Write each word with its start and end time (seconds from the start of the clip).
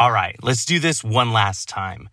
All 0.00 0.12
right, 0.12 0.36
let's 0.44 0.64
do 0.64 0.78
this 0.78 1.02
one 1.02 1.32
last 1.32 1.68
time. 1.68 2.08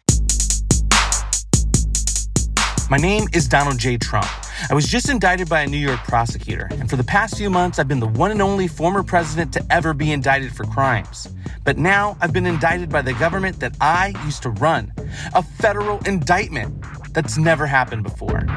My 2.90 2.98
name 2.98 3.28
is 3.32 3.48
Donald 3.48 3.78
J. 3.78 3.98
Trump. 3.98 4.26
I 4.72 4.74
was 4.74 4.88
just 4.88 5.08
indicted 5.08 5.48
by 5.48 5.62
a 5.62 5.68
New 5.68 5.78
York 5.78 6.00
prosecutor, 6.00 6.68
and 6.72 6.90
for 6.90 6.96
the 6.96 7.04
past 7.04 7.38
few 7.38 7.52
months, 7.52 7.78
I've 7.78 7.88
been 7.88 8.00
the 8.00 8.08
one 8.08 8.32
and 8.32 8.42
only 8.42 8.68
former 8.68 9.04
president 9.04 9.54
to 9.54 9.64
ever 9.70 9.94
be 9.94 10.12
indicted 10.12 10.56
for 10.56 10.64
crimes. 10.64 11.28
But 11.64 11.78
now 11.78 12.18
I've 12.22 12.34
been 12.34 12.48
indicted 12.48 12.90
by 12.90 13.04
the 13.04 13.14
government 13.14 13.60
that 13.60 13.76
I 13.80 14.16
used 14.26 14.42
to 14.44 14.50
run. 14.50 14.92
A 15.36 15.44
federal 15.44 16.00
indictment. 16.08 16.84
That's 17.14 17.38
never 17.38 17.68
happened 17.68 18.02
before. 18.02 18.48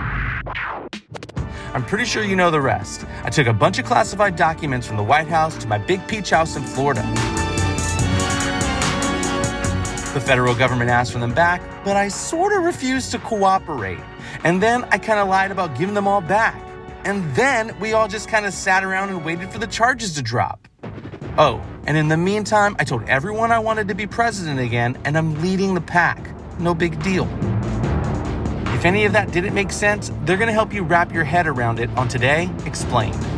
I'm 1.74 1.84
pretty 1.84 2.06
sure 2.06 2.24
you 2.24 2.34
know 2.34 2.50
the 2.50 2.62
rest. 2.62 3.04
I 3.24 3.28
took 3.28 3.46
a 3.46 3.52
bunch 3.52 3.78
of 3.78 3.84
classified 3.84 4.36
documents 4.36 4.86
from 4.86 4.96
the 4.96 5.04
White 5.04 5.28
House 5.28 5.54
to 5.58 5.68
my 5.68 5.76
big 5.76 6.06
peach 6.08 6.30
house 6.30 6.56
in 6.56 6.62
Florida. 6.62 7.02
The 10.18 10.24
federal 10.24 10.52
government 10.56 10.90
asked 10.90 11.12
for 11.12 11.20
them 11.20 11.32
back, 11.32 11.62
but 11.84 11.96
I 11.96 12.08
sort 12.08 12.52
of 12.52 12.64
refused 12.64 13.12
to 13.12 13.20
cooperate. 13.20 14.00
And 14.42 14.60
then 14.60 14.82
I 14.90 14.98
kind 14.98 15.20
of 15.20 15.28
lied 15.28 15.52
about 15.52 15.78
giving 15.78 15.94
them 15.94 16.08
all 16.08 16.20
back. 16.20 16.60
And 17.04 17.32
then 17.36 17.78
we 17.78 17.92
all 17.92 18.08
just 18.08 18.28
kind 18.28 18.44
of 18.44 18.52
sat 18.52 18.82
around 18.82 19.10
and 19.10 19.24
waited 19.24 19.52
for 19.52 19.60
the 19.60 19.68
charges 19.68 20.16
to 20.16 20.22
drop. 20.22 20.66
Oh, 21.38 21.62
and 21.86 21.96
in 21.96 22.08
the 22.08 22.16
meantime, 22.16 22.74
I 22.80 22.84
told 22.84 23.04
everyone 23.04 23.52
I 23.52 23.60
wanted 23.60 23.86
to 23.86 23.94
be 23.94 24.08
president 24.08 24.58
again, 24.58 24.98
and 25.04 25.16
I'm 25.16 25.40
leading 25.40 25.74
the 25.74 25.80
pack. 25.80 26.34
No 26.58 26.74
big 26.74 27.00
deal. 27.00 27.28
If 28.74 28.84
any 28.84 29.04
of 29.04 29.12
that 29.12 29.30
didn't 29.30 29.54
make 29.54 29.70
sense, 29.70 30.10
they're 30.24 30.36
going 30.36 30.48
to 30.48 30.52
help 30.52 30.74
you 30.74 30.82
wrap 30.82 31.12
your 31.14 31.22
head 31.22 31.46
around 31.46 31.78
it 31.78 31.90
on 31.90 32.08
Today 32.08 32.50
Explained. 32.66 33.37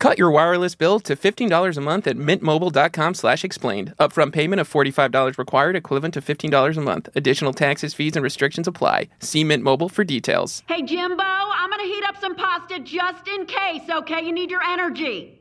Cut 0.00 0.16
your 0.16 0.30
wireless 0.30 0.74
bill 0.74 0.98
to 1.00 1.14
$15 1.14 1.76
a 1.76 1.80
month 1.82 2.06
at 2.06 2.16
mintmobile.com 2.16 3.12
slash 3.12 3.44
explained. 3.44 3.92
Upfront 4.00 4.32
payment 4.32 4.58
of 4.58 4.66
$45 4.66 5.36
required, 5.36 5.76
equivalent 5.76 6.14
to 6.14 6.22
$15 6.22 6.76
a 6.78 6.80
month. 6.80 7.10
Additional 7.14 7.52
taxes, 7.52 7.92
fees, 7.92 8.16
and 8.16 8.24
restrictions 8.24 8.66
apply. 8.66 9.10
See 9.20 9.44
Mint 9.44 9.62
Mobile 9.62 9.90
for 9.90 10.02
details. 10.02 10.62
Hey, 10.66 10.80
Jimbo, 10.80 11.22
I'm 11.22 11.68
gonna 11.68 11.82
heat 11.82 12.02
up 12.08 12.16
some 12.18 12.34
pasta 12.34 12.80
just 12.80 13.28
in 13.28 13.44
case, 13.44 13.82
okay? 13.90 14.24
You 14.24 14.32
need 14.32 14.50
your 14.50 14.62
energy. 14.62 15.38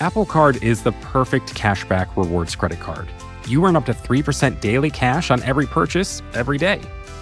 Apple 0.00 0.26
Card 0.26 0.60
is 0.64 0.82
the 0.82 0.92
perfect 1.12 1.54
cashback 1.54 2.16
rewards 2.16 2.56
credit 2.56 2.80
card. 2.80 3.08
You 3.46 3.64
earn 3.64 3.76
up 3.76 3.86
to 3.86 3.94
3% 3.94 4.60
daily 4.60 4.90
cash 4.90 5.30
on 5.30 5.40
every 5.44 5.66
purchase 5.66 6.20
every 6.34 6.58
day. 6.58 6.80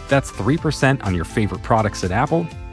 That's 0.08 0.30
3% 0.32 1.04
on 1.04 1.14
your 1.14 1.26
favorite 1.26 1.62
products 1.62 2.02
at 2.02 2.12
Apple, 2.12 2.46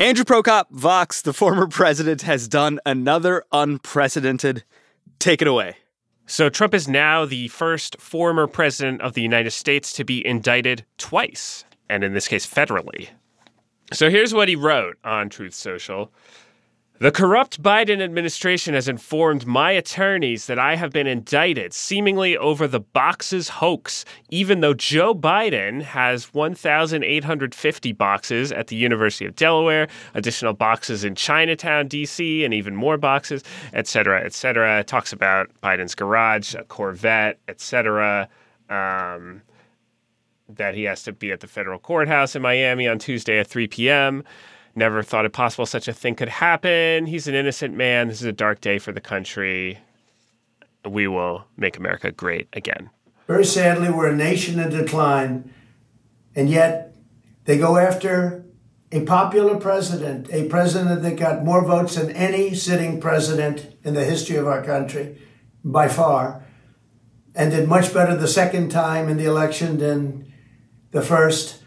Andrew 0.00 0.24
Prokop, 0.24 0.66
Vox, 0.70 1.22
the 1.22 1.32
former 1.32 1.66
president, 1.66 2.22
has 2.22 2.46
done 2.46 2.78
another 2.86 3.42
unprecedented. 3.50 4.62
Take 5.18 5.42
it 5.42 5.48
away. 5.48 5.74
So, 6.24 6.48
Trump 6.48 6.72
is 6.72 6.86
now 6.86 7.24
the 7.24 7.48
first 7.48 8.00
former 8.00 8.46
president 8.46 9.00
of 9.00 9.14
the 9.14 9.22
United 9.22 9.50
States 9.50 9.92
to 9.94 10.04
be 10.04 10.24
indicted 10.24 10.84
twice, 10.98 11.64
and 11.88 12.04
in 12.04 12.12
this 12.12 12.28
case, 12.28 12.46
federally. 12.46 13.08
So, 13.92 14.08
here's 14.08 14.32
what 14.32 14.46
he 14.46 14.54
wrote 14.54 14.98
on 15.02 15.30
Truth 15.30 15.54
Social 15.54 16.12
The 17.00 17.12
corrupt 17.12 17.62
Biden 17.62 18.02
administration 18.02 18.74
has 18.74 18.88
informed 18.88 19.46
my 19.46 19.70
attorneys 19.70 20.48
that 20.48 20.58
I 20.58 20.74
have 20.74 20.90
been 20.90 21.06
indicted, 21.06 21.72
seemingly 21.72 22.36
over 22.36 22.66
the 22.66 22.80
boxes 22.80 23.48
hoax, 23.48 24.04
even 24.30 24.62
though 24.62 24.74
Joe 24.74 25.14
Biden 25.14 25.80
has 25.80 26.34
1,850 26.34 27.92
boxes 27.92 28.50
at 28.50 28.66
the 28.66 28.74
University 28.74 29.26
of 29.26 29.36
Delaware, 29.36 29.86
additional 30.14 30.54
boxes 30.54 31.04
in 31.04 31.14
Chinatown, 31.14 31.86
D.C., 31.86 32.44
and 32.44 32.52
even 32.52 32.74
more 32.74 32.96
boxes, 32.96 33.44
et 33.72 33.86
cetera, 33.86 34.24
et 34.24 34.32
cetera. 34.32 34.82
Talks 34.82 35.12
about 35.12 35.50
Biden's 35.62 35.94
garage, 35.94 36.56
a 36.56 36.64
Corvette, 36.64 37.38
et 37.46 37.60
cetera. 37.60 38.28
Um, 38.68 39.42
that 40.48 40.74
he 40.74 40.82
has 40.82 41.04
to 41.04 41.12
be 41.12 41.30
at 41.30 41.38
the 41.38 41.46
federal 41.46 41.78
courthouse 41.78 42.34
in 42.34 42.42
Miami 42.42 42.88
on 42.88 42.98
Tuesday 42.98 43.38
at 43.38 43.46
3 43.46 43.68
p.m. 43.68 44.24
Never 44.78 45.02
thought 45.02 45.24
it 45.24 45.32
possible 45.32 45.66
such 45.66 45.88
a 45.88 45.92
thing 45.92 46.14
could 46.14 46.28
happen. 46.28 47.06
He's 47.06 47.26
an 47.26 47.34
innocent 47.34 47.74
man. 47.74 48.06
This 48.06 48.20
is 48.20 48.28
a 48.28 48.32
dark 48.32 48.60
day 48.60 48.78
for 48.78 48.92
the 48.92 49.00
country. 49.00 49.80
We 50.88 51.08
will 51.08 51.46
make 51.56 51.76
America 51.76 52.12
great 52.12 52.46
again. 52.52 52.90
Very 53.26 53.44
sadly, 53.44 53.90
we're 53.90 54.10
a 54.10 54.14
nation 54.14 54.60
in 54.60 54.70
decline, 54.70 55.52
and 56.36 56.48
yet 56.48 56.94
they 57.44 57.58
go 57.58 57.76
after 57.76 58.44
a 58.92 59.04
popular 59.04 59.56
president, 59.56 60.28
a 60.30 60.48
president 60.48 61.02
that 61.02 61.16
got 61.16 61.44
more 61.44 61.64
votes 61.64 61.96
than 61.96 62.12
any 62.12 62.54
sitting 62.54 63.00
president 63.00 63.74
in 63.82 63.94
the 63.94 64.04
history 64.04 64.36
of 64.36 64.46
our 64.46 64.62
country, 64.62 65.20
by 65.64 65.88
far, 65.88 66.44
and 67.34 67.50
did 67.50 67.68
much 67.68 67.92
better 67.92 68.14
the 68.14 68.28
second 68.28 68.68
time 68.68 69.08
in 69.08 69.16
the 69.16 69.24
election 69.24 69.78
than 69.78 70.32
the 70.92 71.02
first. 71.02 71.64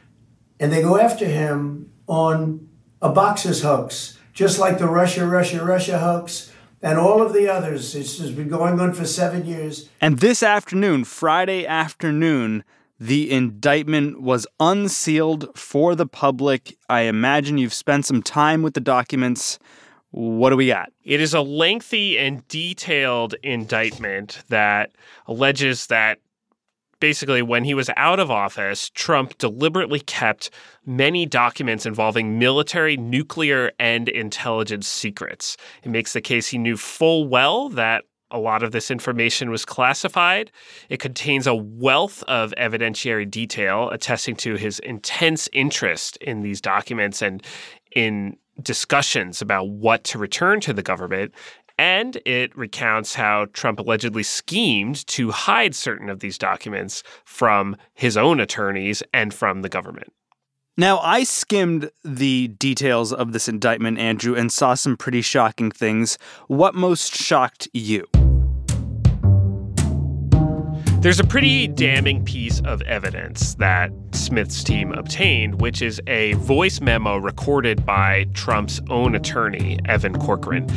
And 0.61 0.71
they 0.71 0.81
go 0.81 0.97
after 0.97 1.25
him 1.25 1.91
on 2.07 2.69
a 3.01 3.09
boxes 3.09 3.61
hoax, 3.61 4.17
just 4.33 4.59
like 4.59 4.77
the 4.77 4.87
Russia, 4.87 5.25
Russia, 5.25 5.63
Russia 5.63 5.99
hoax 5.99 6.51
and 6.81 6.97
all 6.97 7.21
of 7.21 7.33
the 7.33 7.47
others. 7.47 7.95
It's 7.95 8.17
just 8.17 8.35
been 8.35 8.49
going 8.49 8.79
on 8.79 8.93
for 8.93 9.05
seven 9.05 9.45
years. 9.45 9.89
And 9.99 10.19
this 10.19 10.41
afternoon, 10.41 11.03
Friday 11.05 11.65
afternoon, 11.65 12.63
the 12.99 13.31
indictment 13.31 14.21
was 14.21 14.45
unsealed 14.59 15.49
for 15.57 15.95
the 15.95 16.05
public. 16.05 16.77
I 16.89 17.01
imagine 17.01 17.57
you've 17.57 17.73
spent 17.73 18.05
some 18.05 18.21
time 18.21 18.61
with 18.61 18.73
the 18.73 18.79
documents. 18.79 19.59
What 20.11 20.49
do 20.51 20.57
we 20.57 20.67
got? 20.67 20.91
It 21.03 21.21
is 21.21 21.33
a 21.33 21.41
lengthy 21.41 22.17
and 22.17 22.47
detailed 22.47 23.35
indictment 23.43 24.43
that 24.49 24.91
alleges 25.27 25.87
that 25.87 26.19
basically 27.01 27.41
when 27.41 27.65
he 27.65 27.73
was 27.73 27.89
out 27.97 28.21
of 28.21 28.31
office, 28.31 28.89
Trump 28.91 29.37
deliberately 29.37 29.99
kept 29.99 30.49
many 30.85 31.25
documents 31.25 31.85
involving 31.85 32.39
military, 32.39 32.95
nuclear, 32.95 33.73
and 33.77 34.07
intelligence 34.07 34.87
secrets. 34.87 35.57
It 35.83 35.89
makes 35.89 36.13
the 36.13 36.21
case 36.21 36.47
he 36.47 36.57
knew 36.57 36.77
full 36.77 37.27
well 37.27 37.67
that 37.69 38.05
a 38.31 38.39
lot 38.39 38.63
of 38.63 38.71
this 38.71 38.89
information 38.89 39.49
was 39.49 39.65
classified. 39.65 40.51
It 40.87 41.01
contains 41.01 41.47
a 41.47 41.55
wealth 41.55 42.23
of 42.23 42.53
evidentiary 42.57 43.29
detail 43.29 43.89
attesting 43.89 44.37
to 44.37 44.55
his 44.55 44.79
intense 44.79 45.49
interest 45.51 46.15
in 46.17 46.41
these 46.41 46.61
documents 46.61 47.21
and 47.21 47.43
in 47.93 48.37
discussions 48.61 49.41
about 49.41 49.69
what 49.69 50.03
to 50.05 50.17
return 50.17 50.61
to 50.61 50.71
the 50.71 50.83
government. 50.83 51.33
And 51.81 52.19
it 52.27 52.55
recounts 52.55 53.15
how 53.15 53.47
Trump 53.53 53.79
allegedly 53.79 54.21
schemed 54.21 55.03
to 55.07 55.31
hide 55.31 55.73
certain 55.73 56.11
of 56.11 56.19
these 56.19 56.37
documents 56.37 57.01
from 57.25 57.75
his 57.95 58.15
own 58.15 58.39
attorneys 58.39 59.01
and 59.15 59.33
from 59.33 59.63
the 59.63 59.67
government. 59.67 60.13
Now, 60.77 60.99
I 60.99 61.23
skimmed 61.23 61.89
the 62.03 62.49
details 62.49 63.11
of 63.11 63.33
this 63.33 63.47
indictment, 63.47 63.97
Andrew, 63.97 64.35
and 64.35 64.51
saw 64.51 64.75
some 64.75 64.95
pretty 64.95 65.23
shocking 65.23 65.71
things. 65.71 66.19
What 66.45 66.75
most 66.75 67.15
shocked 67.15 67.67
you? 67.73 68.05
There's 71.01 71.19
a 71.19 71.25
pretty 71.25 71.65
damning 71.65 72.23
piece 72.23 72.61
of 72.61 72.83
evidence 72.83 73.55
that 73.55 73.89
Smith's 74.11 74.63
team 74.63 74.91
obtained, 74.91 75.59
which 75.59 75.81
is 75.81 75.99
a 76.05 76.33
voice 76.33 76.79
memo 76.79 77.17
recorded 77.17 77.83
by 77.87 78.27
Trump's 78.35 78.79
own 78.91 79.15
attorney, 79.15 79.79
Evan 79.85 80.15
Corcoran. 80.19 80.69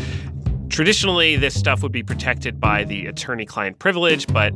Traditionally, 0.75 1.37
this 1.37 1.57
stuff 1.57 1.85
would 1.85 1.93
be 1.93 2.03
protected 2.03 2.59
by 2.59 2.83
the 2.83 3.07
attorney 3.07 3.47
client 3.47 3.79
privilege, 3.79 4.27
but 4.27 4.53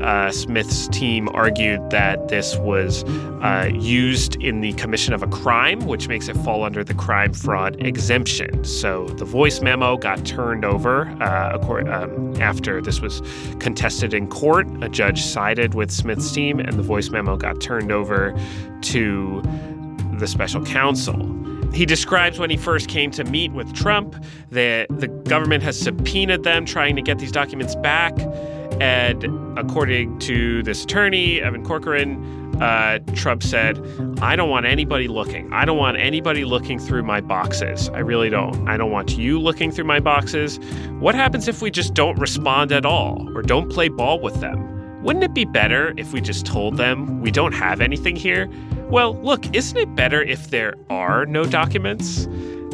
uh, 0.00 0.30
Smith's 0.30 0.86
team 0.88 1.30
argued 1.30 1.88
that 1.88 2.28
this 2.28 2.58
was 2.58 3.04
uh, 3.04 3.70
used 3.72 4.36
in 4.36 4.60
the 4.60 4.74
commission 4.74 5.14
of 5.14 5.22
a 5.22 5.26
crime, 5.28 5.86
which 5.86 6.08
makes 6.08 6.28
it 6.28 6.36
fall 6.44 6.62
under 6.62 6.84
the 6.84 6.92
crime 6.92 7.32
fraud 7.32 7.80
exemption. 7.80 8.62
So 8.64 9.06
the 9.16 9.24
voice 9.24 9.62
memo 9.62 9.96
got 9.96 10.26
turned 10.26 10.66
over 10.66 11.06
uh, 11.22 11.56
um, 11.90 12.36
after 12.38 12.82
this 12.82 13.00
was 13.00 13.22
contested 13.58 14.12
in 14.12 14.28
court. 14.28 14.68
A 14.82 14.90
judge 14.90 15.22
sided 15.22 15.72
with 15.72 15.90
Smith's 15.90 16.30
team, 16.32 16.60
and 16.60 16.74
the 16.74 16.82
voice 16.82 17.08
memo 17.08 17.38
got 17.38 17.62
turned 17.62 17.90
over 17.90 18.38
to 18.82 19.42
the 20.18 20.26
special 20.26 20.62
counsel. 20.66 21.41
He 21.72 21.86
describes 21.86 22.38
when 22.38 22.50
he 22.50 22.56
first 22.56 22.88
came 22.88 23.10
to 23.12 23.24
meet 23.24 23.52
with 23.52 23.72
Trump 23.74 24.22
that 24.50 24.88
the 24.90 25.08
government 25.08 25.62
has 25.62 25.78
subpoenaed 25.78 26.42
them 26.42 26.66
trying 26.66 26.96
to 26.96 27.02
get 27.02 27.18
these 27.18 27.32
documents 27.32 27.74
back. 27.76 28.12
And 28.80 29.58
according 29.58 30.18
to 30.20 30.62
this 30.62 30.84
attorney, 30.84 31.40
Evan 31.40 31.64
Corcoran, 31.64 32.42
uh, 32.60 32.98
Trump 33.14 33.42
said, 33.42 33.78
I 34.20 34.36
don't 34.36 34.50
want 34.50 34.66
anybody 34.66 35.08
looking. 35.08 35.52
I 35.52 35.64
don't 35.64 35.78
want 35.78 35.96
anybody 35.96 36.44
looking 36.44 36.78
through 36.78 37.02
my 37.02 37.20
boxes. 37.20 37.88
I 37.90 38.00
really 38.00 38.28
don't. 38.28 38.68
I 38.68 38.76
don't 38.76 38.90
want 38.90 39.16
you 39.16 39.40
looking 39.40 39.72
through 39.72 39.84
my 39.84 40.00
boxes. 40.00 40.58
What 41.00 41.14
happens 41.14 41.48
if 41.48 41.62
we 41.62 41.70
just 41.70 41.94
don't 41.94 42.18
respond 42.18 42.70
at 42.70 42.84
all 42.84 43.30
or 43.34 43.42
don't 43.42 43.70
play 43.70 43.88
ball 43.88 44.20
with 44.20 44.40
them? 44.40 45.02
Wouldn't 45.02 45.24
it 45.24 45.34
be 45.34 45.44
better 45.44 45.94
if 45.96 46.12
we 46.12 46.20
just 46.20 46.46
told 46.46 46.76
them 46.76 47.20
we 47.20 47.32
don't 47.32 47.52
have 47.52 47.80
anything 47.80 48.14
here? 48.14 48.48
Well, 48.90 49.14
look, 49.22 49.54
isn't 49.54 49.76
it 49.76 49.94
better 49.94 50.22
if 50.22 50.50
there 50.50 50.74
are 50.90 51.26
no 51.26 51.44
documents? 51.44 52.26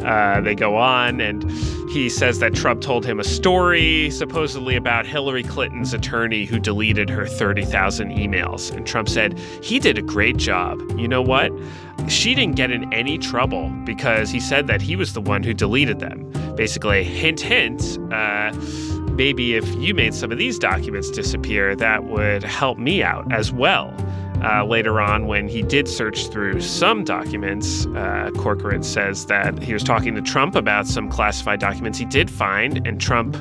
Uh, 0.03 0.39
they 0.41 0.55
go 0.55 0.77
on, 0.77 1.19
and 1.19 1.49
he 1.91 2.09
says 2.09 2.39
that 2.39 2.53
Trump 2.53 2.81
told 2.81 3.05
him 3.05 3.19
a 3.19 3.23
story, 3.23 4.09
supposedly 4.11 4.75
about 4.75 5.05
Hillary 5.05 5.43
Clinton's 5.43 5.93
attorney 5.93 6.45
who 6.45 6.59
deleted 6.59 7.09
her 7.09 7.25
30,000 7.25 8.11
emails. 8.11 8.75
And 8.75 8.85
Trump 8.87 9.09
said, 9.09 9.37
he 9.61 9.79
did 9.79 9.97
a 9.97 10.01
great 10.01 10.37
job. 10.37 10.81
You 10.97 11.07
know 11.07 11.21
what? 11.21 11.51
She 12.07 12.33
didn't 12.33 12.55
get 12.55 12.71
in 12.71 12.91
any 12.93 13.17
trouble 13.17 13.69
because 13.83 14.29
he 14.29 14.39
said 14.39 14.67
that 14.67 14.81
he 14.81 14.95
was 14.95 15.13
the 15.13 15.21
one 15.21 15.43
who 15.43 15.53
deleted 15.53 15.99
them. 15.99 16.31
Basically, 16.55 17.03
hint, 17.03 17.41
hint. 17.41 17.97
Uh, 18.11 18.53
maybe 19.11 19.55
if 19.55 19.67
you 19.75 19.93
made 19.93 20.13
some 20.13 20.31
of 20.31 20.37
these 20.37 20.57
documents 20.57 21.11
disappear, 21.11 21.75
that 21.75 22.05
would 22.05 22.43
help 22.43 22.77
me 22.77 23.03
out 23.03 23.29
as 23.33 23.51
well. 23.51 23.93
Uh, 24.43 24.65
later 24.65 25.01
on, 25.01 25.27
when 25.27 25.47
he 25.47 25.61
did 25.61 25.87
search 25.87 26.27
through 26.27 26.61
some 26.61 27.03
documents, 27.03 27.85
uh, 27.87 28.31
Corcoran 28.37 28.83
says 28.83 29.25
that 29.25 29.61
he 29.61 29.73
was 29.73 29.83
talking 29.83 30.15
to 30.15 30.21
Trump 30.21 30.55
about 30.55 30.87
some 30.87 31.09
classified 31.09 31.59
documents 31.59 31.97
he 31.97 32.05
did 32.05 32.29
find, 32.31 32.85
and 32.87 33.01
Trump, 33.01 33.37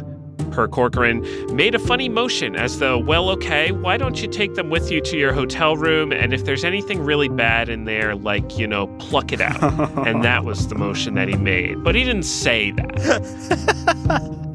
per 0.50 0.66
Corcoran, 0.66 1.24
made 1.54 1.74
a 1.74 1.78
funny 1.78 2.08
motion 2.08 2.56
as 2.56 2.78
though, 2.80 2.98
well, 2.98 3.30
okay, 3.30 3.70
why 3.70 3.96
don't 3.96 4.20
you 4.20 4.28
take 4.28 4.54
them 4.54 4.70
with 4.70 4.90
you 4.90 5.00
to 5.02 5.16
your 5.16 5.32
hotel 5.32 5.76
room? 5.76 6.12
And 6.12 6.34
if 6.34 6.44
there's 6.44 6.64
anything 6.64 7.00
really 7.00 7.28
bad 7.28 7.68
in 7.68 7.84
there, 7.84 8.16
like, 8.16 8.58
you 8.58 8.66
know, 8.66 8.88
pluck 8.98 9.32
it 9.32 9.40
out. 9.40 9.62
and 10.06 10.24
that 10.24 10.44
was 10.44 10.66
the 10.68 10.74
motion 10.74 11.14
that 11.14 11.28
he 11.28 11.36
made. 11.36 11.84
But 11.84 11.94
he 11.94 12.02
didn't 12.02 12.24
say 12.24 12.72
that. 12.72 14.44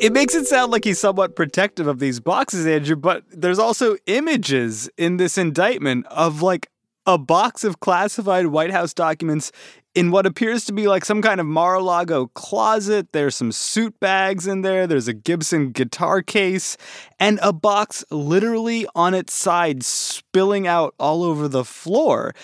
It 0.00 0.12
makes 0.12 0.36
it 0.36 0.46
sound 0.46 0.70
like 0.70 0.84
he's 0.84 1.00
somewhat 1.00 1.34
protective 1.34 1.88
of 1.88 1.98
these 1.98 2.20
boxes, 2.20 2.66
Andrew, 2.66 2.94
but 2.94 3.24
there's 3.30 3.58
also 3.58 3.96
images 4.06 4.88
in 4.96 5.16
this 5.16 5.36
indictment 5.36 6.06
of 6.06 6.40
like 6.40 6.70
a 7.04 7.18
box 7.18 7.64
of 7.64 7.80
classified 7.80 8.46
White 8.46 8.70
House 8.70 8.94
documents 8.94 9.50
in 9.96 10.12
what 10.12 10.24
appears 10.24 10.64
to 10.66 10.72
be 10.72 10.86
like 10.86 11.04
some 11.04 11.20
kind 11.20 11.40
of 11.40 11.46
Mar 11.46 11.74
a 11.74 11.82
Lago 11.82 12.28
closet. 12.28 13.08
There's 13.10 13.34
some 13.34 13.50
suit 13.50 13.98
bags 13.98 14.46
in 14.46 14.62
there, 14.62 14.86
there's 14.86 15.08
a 15.08 15.12
Gibson 15.14 15.72
guitar 15.72 16.22
case, 16.22 16.76
and 17.18 17.40
a 17.42 17.52
box 17.52 18.04
literally 18.12 18.86
on 18.94 19.14
its 19.14 19.32
side 19.34 19.82
spilling 19.82 20.68
out 20.68 20.94
all 21.00 21.24
over 21.24 21.48
the 21.48 21.64
floor. 21.64 22.36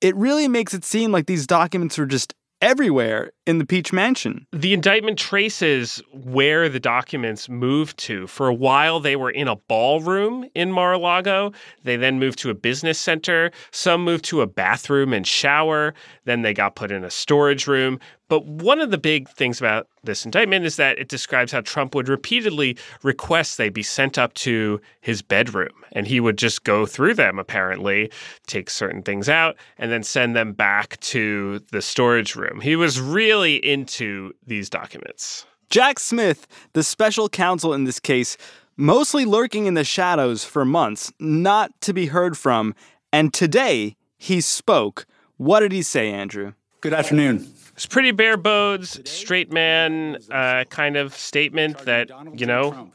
It 0.00 0.16
really 0.16 0.48
makes 0.48 0.72
it 0.72 0.82
seem 0.82 1.12
like 1.12 1.26
these 1.26 1.46
documents 1.46 1.98
were 1.98 2.06
just 2.06 2.34
everywhere 2.62 3.32
in 3.44 3.58
the 3.58 3.66
Peach 3.66 3.92
Mansion. 3.92 4.46
The 4.52 4.72
indictment 4.72 5.18
traces 5.18 6.00
where 6.12 6.68
the 6.68 6.78
documents 6.78 7.48
moved 7.48 7.98
to. 7.98 8.28
For 8.28 8.46
a 8.46 8.54
while, 8.54 9.00
they 9.00 9.16
were 9.16 9.30
in 9.30 9.48
a 9.48 9.56
ballroom 9.56 10.48
in 10.54 10.70
Mar 10.70 10.92
a 10.92 10.98
Lago. 10.98 11.52
They 11.82 11.96
then 11.96 12.20
moved 12.20 12.38
to 12.38 12.50
a 12.50 12.54
business 12.54 12.98
center. 12.98 13.50
Some 13.72 14.04
moved 14.04 14.24
to 14.26 14.40
a 14.40 14.46
bathroom 14.46 15.12
and 15.12 15.26
shower. 15.26 15.92
Then 16.24 16.42
they 16.42 16.54
got 16.54 16.76
put 16.76 16.92
in 16.92 17.04
a 17.04 17.10
storage 17.10 17.66
room. 17.66 17.98
But 18.32 18.46
one 18.46 18.80
of 18.80 18.90
the 18.90 18.96
big 18.96 19.28
things 19.28 19.60
about 19.60 19.88
this 20.04 20.24
indictment 20.24 20.64
is 20.64 20.76
that 20.76 20.98
it 20.98 21.08
describes 21.10 21.52
how 21.52 21.60
Trump 21.60 21.94
would 21.94 22.08
repeatedly 22.08 22.78
request 23.02 23.58
they 23.58 23.68
be 23.68 23.82
sent 23.82 24.16
up 24.16 24.32
to 24.36 24.80
his 25.02 25.20
bedroom. 25.20 25.84
And 25.92 26.06
he 26.06 26.18
would 26.18 26.38
just 26.38 26.64
go 26.64 26.86
through 26.86 27.12
them, 27.12 27.38
apparently, 27.38 28.10
take 28.46 28.70
certain 28.70 29.02
things 29.02 29.28
out, 29.28 29.56
and 29.76 29.92
then 29.92 30.02
send 30.02 30.34
them 30.34 30.54
back 30.54 30.98
to 31.00 31.60
the 31.72 31.82
storage 31.82 32.34
room. 32.34 32.62
He 32.62 32.74
was 32.74 33.02
really 33.02 33.56
into 33.56 34.32
these 34.46 34.70
documents. 34.70 35.44
Jack 35.68 35.98
Smith, 35.98 36.46
the 36.72 36.82
special 36.82 37.28
counsel 37.28 37.74
in 37.74 37.84
this 37.84 38.00
case, 38.00 38.38
mostly 38.78 39.26
lurking 39.26 39.66
in 39.66 39.74
the 39.74 39.84
shadows 39.84 40.42
for 40.42 40.64
months, 40.64 41.12
not 41.20 41.78
to 41.82 41.92
be 41.92 42.06
heard 42.06 42.38
from. 42.38 42.74
And 43.12 43.34
today, 43.34 43.94
he 44.16 44.40
spoke. 44.40 45.04
What 45.36 45.60
did 45.60 45.72
he 45.72 45.82
say, 45.82 46.10
Andrew? 46.10 46.54
Good 46.80 46.94
afternoon. 46.94 47.52
It's 47.74 47.86
pretty 47.86 48.10
bare 48.10 48.36
bones, 48.36 49.00
straight 49.10 49.50
man 49.50 50.18
uh, 50.30 50.64
kind 50.64 50.96
of 50.96 51.14
statement 51.14 51.78
that, 51.78 52.10
you 52.34 52.46
know, 52.46 52.90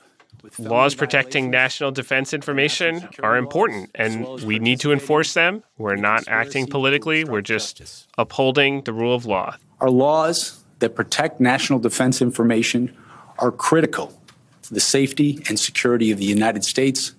laws 0.60 0.96
protecting 0.96 1.50
national 1.50 1.92
defense 1.92 2.34
information 2.34 3.08
are 3.22 3.38
important 3.38 3.90
and 3.96 4.26
we 4.44 4.60
need 4.60 4.80
to 4.82 4.94
enforce 4.94 5.34
them. 5.34 5.64
We're 5.78 5.96
not 5.96 6.28
acting 6.28 6.68
politically, 6.68 7.24
we're 7.24 7.42
just 7.42 8.08
upholding 8.18 8.84
the 8.84 8.94
rule 8.94 9.16
of 9.16 9.26
law. 9.26 9.58
Our 9.82 9.90
laws 9.90 10.64
that 10.80 10.96
protect 10.96 11.40
national 11.40 11.80
defense 11.80 12.22
information 12.22 12.96
are 13.40 13.52
critical 13.52 14.20
to 14.64 14.74
the 14.74 14.80
safety 14.80 15.42
and 15.50 15.60
security 15.60 16.12
of 16.12 16.18
the 16.18 16.26
United 16.26 16.64
States, 16.64 17.14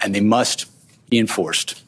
and 0.00 0.14
they 0.14 0.20
must 0.20 0.66
be 1.10 1.18
enforced. 1.18 1.82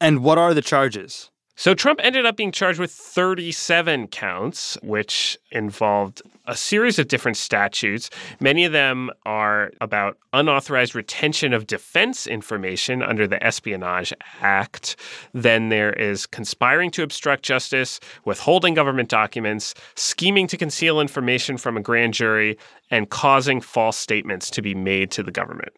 And 0.00 0.22
what 0.22 0.38
are 0.38 0.52
the 0.52 0.62
charges? 0.62 1.30
So 1.56 1.72
Trump 1.72 2.00
ended 2.02 2.26
up 2.26 2.36
being 2.36 2.50
charged 2.50 2.80
with 2.80 2.90
37 2.90 4.08
counts, 4.08 4.76
which 4.82 5.38
involved 5.52 6.20
a 6.46 6.56
series 6.56 6.98
of 6.98 7.06
different 7.06 7.36
statutes. 7.36 8.10
Many 8.40 8.64
of 8.64 8.72
them 8.72 9.10
are 9.24 9.70
about 9.80 10.18
unauthorized 10.32 10.96
retention 10.96 11.52
of 11.52 11.68
defense 11.68 12.26
information 12.26 13.02
under 13.02 13.28
the 13.28 13.42
Espionage 13.42 14.12
Act. 14.40 14.96
Then 15.32 15.68
there 15.68 15.92
is 15.92 16.26
conspiring 16.26 16.90
to 16.92 17.04
obstruct 17.04 17.44
justice, 17.44 18.00
withholding 18.24 18.74
government 18.74 19.08
documents, 19.08 19.74
scheming 19.94 20.48
to 20.48 20.56
conceal 20.56 21.00
information 21.00 21.56
from 21.56 21.76
a 21.76 21.80
grand 21.80 22.14
jury, 22.14 22.58
and 22.90 23.10
causing 23.10 23.60
false 23.60 23.96
statements 23.96 24.50
to 24.50 24.60
be 24.60 24.74
made 24.74 25.12
to 25.12 25.22
the 25.22 25.30
government. 25.32 25.72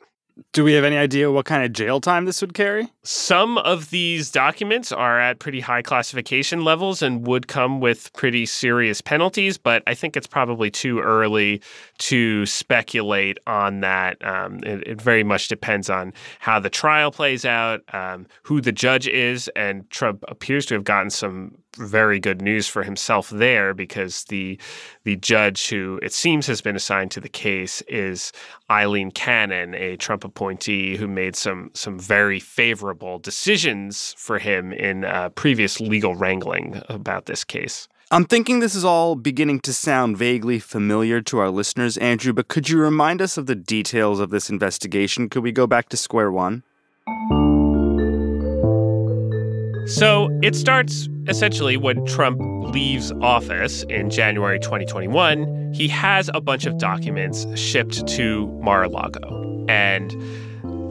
Do 0.53 0.65
we 0.65 0.75
have 0.75 0.85
any 0.85 0.99
idea 0.99 1.31
what 1.31 1.47
kind 1.47 1.65
of 1.65 1.73
jail 1.73 2.01
time 2.01 2.27
this 2.27 2.43
would 2.43 2.53
carry? 2.53 2.93
Some 3.03 3.57
of 3.59 3.89
these 3.89 4.31
documents 4.31 4.93
are 4.93 5.19
at 5.19 5.39
pretty 5.39 5.61
high 5.61 5.81
classification 5.81 6.63
levels 6.63 7.01
and 7.01 7.27
would 7.27 7.49
come 7.49 7.81
with 7.81 8.13
pretty 8.13 8.45
serious 8.45 9.01
penalties, 9.01 9.57
but 9.57 9.83
I 9.87 9.95
think 9.95 10.15
it's 10.17 10.27
probably 10.27 10.71
too 10.71 11.01
early 11.01 11.63
to 11.99 12.45
speculate 12.45 13.39
on 13.47 13.81
that. 13.81 14.23
Um, 14.23 14.59
it, 14.59 14.87
it, 14.87 15.01
very 15.01 15.25
much 15.25 15.49
depends 15.49 15.89
on 15.89 16.13
how 16.39 16.61
the 16.61 16.71
trial 16.71 17.11
plays 17.11 17.47
out, 17.47 17.83
um, 17.95 18.27
who 18.43 18.61
the 18.61 18.73
judge 18.73 19.09
is, 19.09 19.49
and 19.57 19.89
Trump 19.91 20.23
appears 20.29 20.67
to 20.67 20.75
have 20.75 20.85
gotten 20.85 21.11
some 21.11 21.57
very 21.77 22.19
good 22.19 22.43
news 22.43 22.67
for 22.67 22.83
himself 22.83 23.31
there 23.31 23.75
because 23.75 24.25
the 24.25 24.59
the 25.05 25.17
judge 25.17 25.69
who 25.69 25.99
it 26.03 26.13
seems 26.13 26.47
has 26.47 26.61
been 26.61 26.77
assigned 26.77 27.11
to 27.13 27.21
the 27.21 27.29
case 27.29 27.83
is 27.83 28.33
Aileen 28.71 29.11
Cannon, 29.11 29.75
a 29.75 29.97
Trump 29.97 30.25
appointee 30.25 30.97
who 30.97 31.07
made 31.07 31.37
some 31.37 31.71
some 31.75 31.99
very 31.99 32.41
favorable 32.41 33.19
decisions 33.19 34.15
for 34.19 34.39
him 34.39 34.73
in 34.73 35.05
uh, 35.05 35.29
previous 35.31 35.81
legal 35.81 36.15
wrangling 36.15 36.83
about 36.89 37.27
this 37.27 37.45
case. 37.45 37.89
I'm 38.11 38.25
thinking 38.25 38.61
this 38.61 38.77
is 38.77 38.85
all 38.85 39.17
beginning 39.17 39.59
to 39.61 39.73
sound 39.73 40.17
vaguely 40.17 40.61
familiar 40.61 41.21
to 41.23 41.39
our 41.39 41.51
listeners, 41.51 41.97
Andrew, 41.97 42.33
but 42.33 42.47
could 42.47 42.69
you 42.69 42.79
remind 42.79 43.21
us 43.21 43.37
of 43.37 43.47
the 43.47 43.57
details 43.57 44.21
of 44.21 44.31
this 44.31 44.49
investigation? 44.49 45.29
Could 45.29 45.43
we 45.43 45.51
go 45.51 45.67
back 45.67 45.89
to 45.89 45.97
square 45.97 46.31
one? 46.31 46.63
So 49.87 50.29
it 50.43 50.57
starts 50.57 51.09
essentially 51.29 51.77
when 51.77 52.05
Trump 52.07 52.41
leaves 52.73 53.13
office 53.23 53.85
in 53.85 54.11
January 54.11 54.59
2021. 54.59 55.73
He 55.73 55.87
has 55.89 56.29
a 56.35 56.41
bunch 56.41 56.67
of 56.67 56.77
documents 56.79 57.47
shipped 57.59 58.07
to 58.09 58.49
Mar 58.61 58.85
a 58.85 58.89
Lago. 58.89 59.65
And 59.69 60.13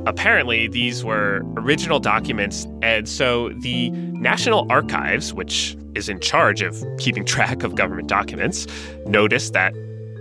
apparently, 0.08 0.70
these 0.70 1.04
were 1.04 1.42
original 1.58 2.00
documents. 2.00 2.66
And 2.82 3.08
so 3.08 3.50
the 3.60 3.90
National 3.90 4.66
Archives, 4.72 5.34
which 5.34 5.76
is 5.94 6.08
in 6.08 6.22
charge 6.22 6.62
of 6.62 6.82
keeping 6.98 7.26
track 7.36 7.64
of 7.64 7.76
government 7.76 8.08
documents, 8.08 8.66
noticed 9.08 9.52
that 9.54 9.74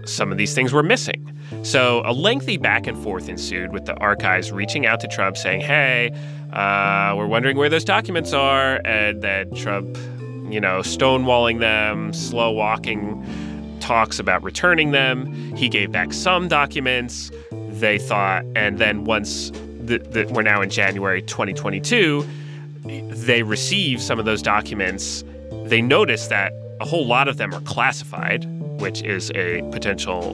some 0.05 0.33
of 0.33 0.39
these 0.39 0.53
things 0.53 0.73
were 0.73 0.83
missing. 0.83 1.31
So 1.63 2.03
a 2.05 2.13
lengthy 2.13 2.57
back 2.57 2.87
and 2.87 3.03
forth 3.03 3.29
ensued 3.29 3.73
with 3.73 3.87
the 3.87 3.95
archives 3.97 4.53
reaching 4.53 4.87
out 4.87 5.01
to 5.01 5.09
Trump 5.09 5.37
saying, 5.37 5.61
hey, 5.61 6.11
uh, 6.53 7.15
we're 7.17 7.27
wondering 7.27 7.57
where 7.57 7.69
those 7.69 7.85
documents 7.85 8.33
are. 8.33 8.81
And 8.85 9.23
then 9.23 9.55
Trump, 9.55 9.97
you 10.51 10.61
know, 10.61 10.81
stonewalling 10.81 11.61
them, 11.61 12.13
slow 12.13 12.51
walking 12.51 13.25
talks 13.81 14.19
about 14.19 14.43
returning 14.43 14.93
them. 14.93 15.27
He 15.57 15.69
gave 15.69 15.93
back 15.93 16.13
some 16.13 16.49
documents. 16.49 17.31
They 17.51 17.99
thought, 17.99 18.45
and 18.57 18.79
then 18.79 19.05
once 19.05 19.51
the, 19.51 19.99
the, 19.99 20.27
we're 20.33 20.43
now 20.43 20.63
in 20.63 20.71
January 20.71 21.21
2022, 21.21 22.27
they 22.85 23.43
receive 23.43 24.01
some 24.01 24.19
of 24.19 24.25
those 24.25 24.43
documents. 24.43 25.25
They 25.65 25.83
notice 25.83 26.29
that 26.29 26.53
a 26.81 26.87
whole 26.87 27.07
lot 27.07 27.29
of 27.29 27.37
them 27.37 27.53
are 27.55 27.61
classified, 27.63 28.45
which 28.81 29.03
is 29.03 29.31
a 29.35 29.63
potential 29.71 30.33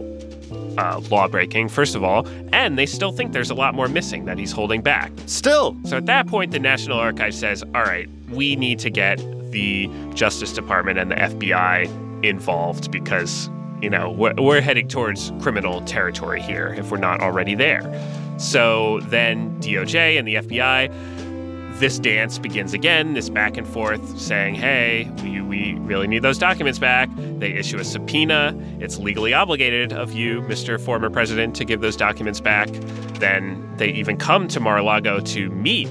uh, 0.80 0.98
law 1.10 1.28
breaking, 1.28 1.68
first 1.68 1.94
of 1.94 2.02
all, 2.02 2.26
and 2.52 2.78
they 2.78 2.86
still 2.86 3.12
think 3.12 3.32
there's 3.32 3.50
a 3.50 3.54
lot 3.54 3.74
more 3.74 3.86
missing 3.86 4.24
that 4.24 4.38
he's 4.38 4.50
holding 4.50 4.80
back. 4.80 5.12
Still. 5.26 5.76
So 5.84 5.98
at 5.98 6.06
that 6.06 6.26
point, 6.26 6.52
the 6.52 6.58
National 6.58 6.98
Archives 6.98 7.38
says, 7.38 7.62
all 7.74 7.82
right, 7.82 8.08
we 8.30 8.56
need 8.56 8.78
to 8.78 8.90
get 8.90 9.18
the 9.50 9.90
Justice 10.14 10.52
Department 10.52 10.98
and 10.98 11.10
the 11.10 11.16
FBI 11.16 12.24
involved 12.24 12.90
because, 12.90 13.50
you 13.82 13.90
know, 13.90 14.10
we're, 14.10 14.34
we're 14.38 14.60
heading 14.62 14.88
towards 14.88 15.32
criminal 15.42 15.82
territory 15.82 16.40
here 16.40 16.74
if 16.78 16.90
we're 16.90 16.96
not 16.96 17.20
already 17.20 17.54
there. 17.54 17.82
So 18.38 19.00
then 19.00 19.60
DOJ 19.60 20.18
and 20.18 20.26
the 20.26 20.36
FBI 20.36 21.19
this 21.80 21.98
dance 21.98 22.38
begins 22.38 22.74
again, 22.74 23.14
this 23.14 23.30
back 23.30 23.56
and 23.56 23.66
forth 23.66 24.18
saying, 24.18 24.54
hey, 24.54 25.10
we, 25.22 25.40
we 25.40 25.72
really 25.80 26.06
need 26.06 26.20
those 26.20 26.36
documents 26.36 26.78
back. 26.78 27.08
They 27.16 27.54
issue 27.54 27.78
a 27.78 27.84
subpoena. 27.84 28.54
It's 28.80 28.98
legally 28.98 29.32
obligated 29.32 29.90
of 29.90 30.12
you, 30.12 30.42
Mr. 30.42 30.78
Former 30.78 31.08
President, 31.08 31.56
to 31.56 31.64
give 31.64 31.80
those 31.80 31.96
documents 31.96 32.38
back. 32.38 32.68
Then 33.14 33.66
they 33.78 33.88
even 33.88 34.18
come 34.18 34.46
to 34.48 34.60
Mar 34.60 34.76
a 34.76 34.82
Lago 34.82 35.20
to 35.20 35.50
meet 35.50 35.88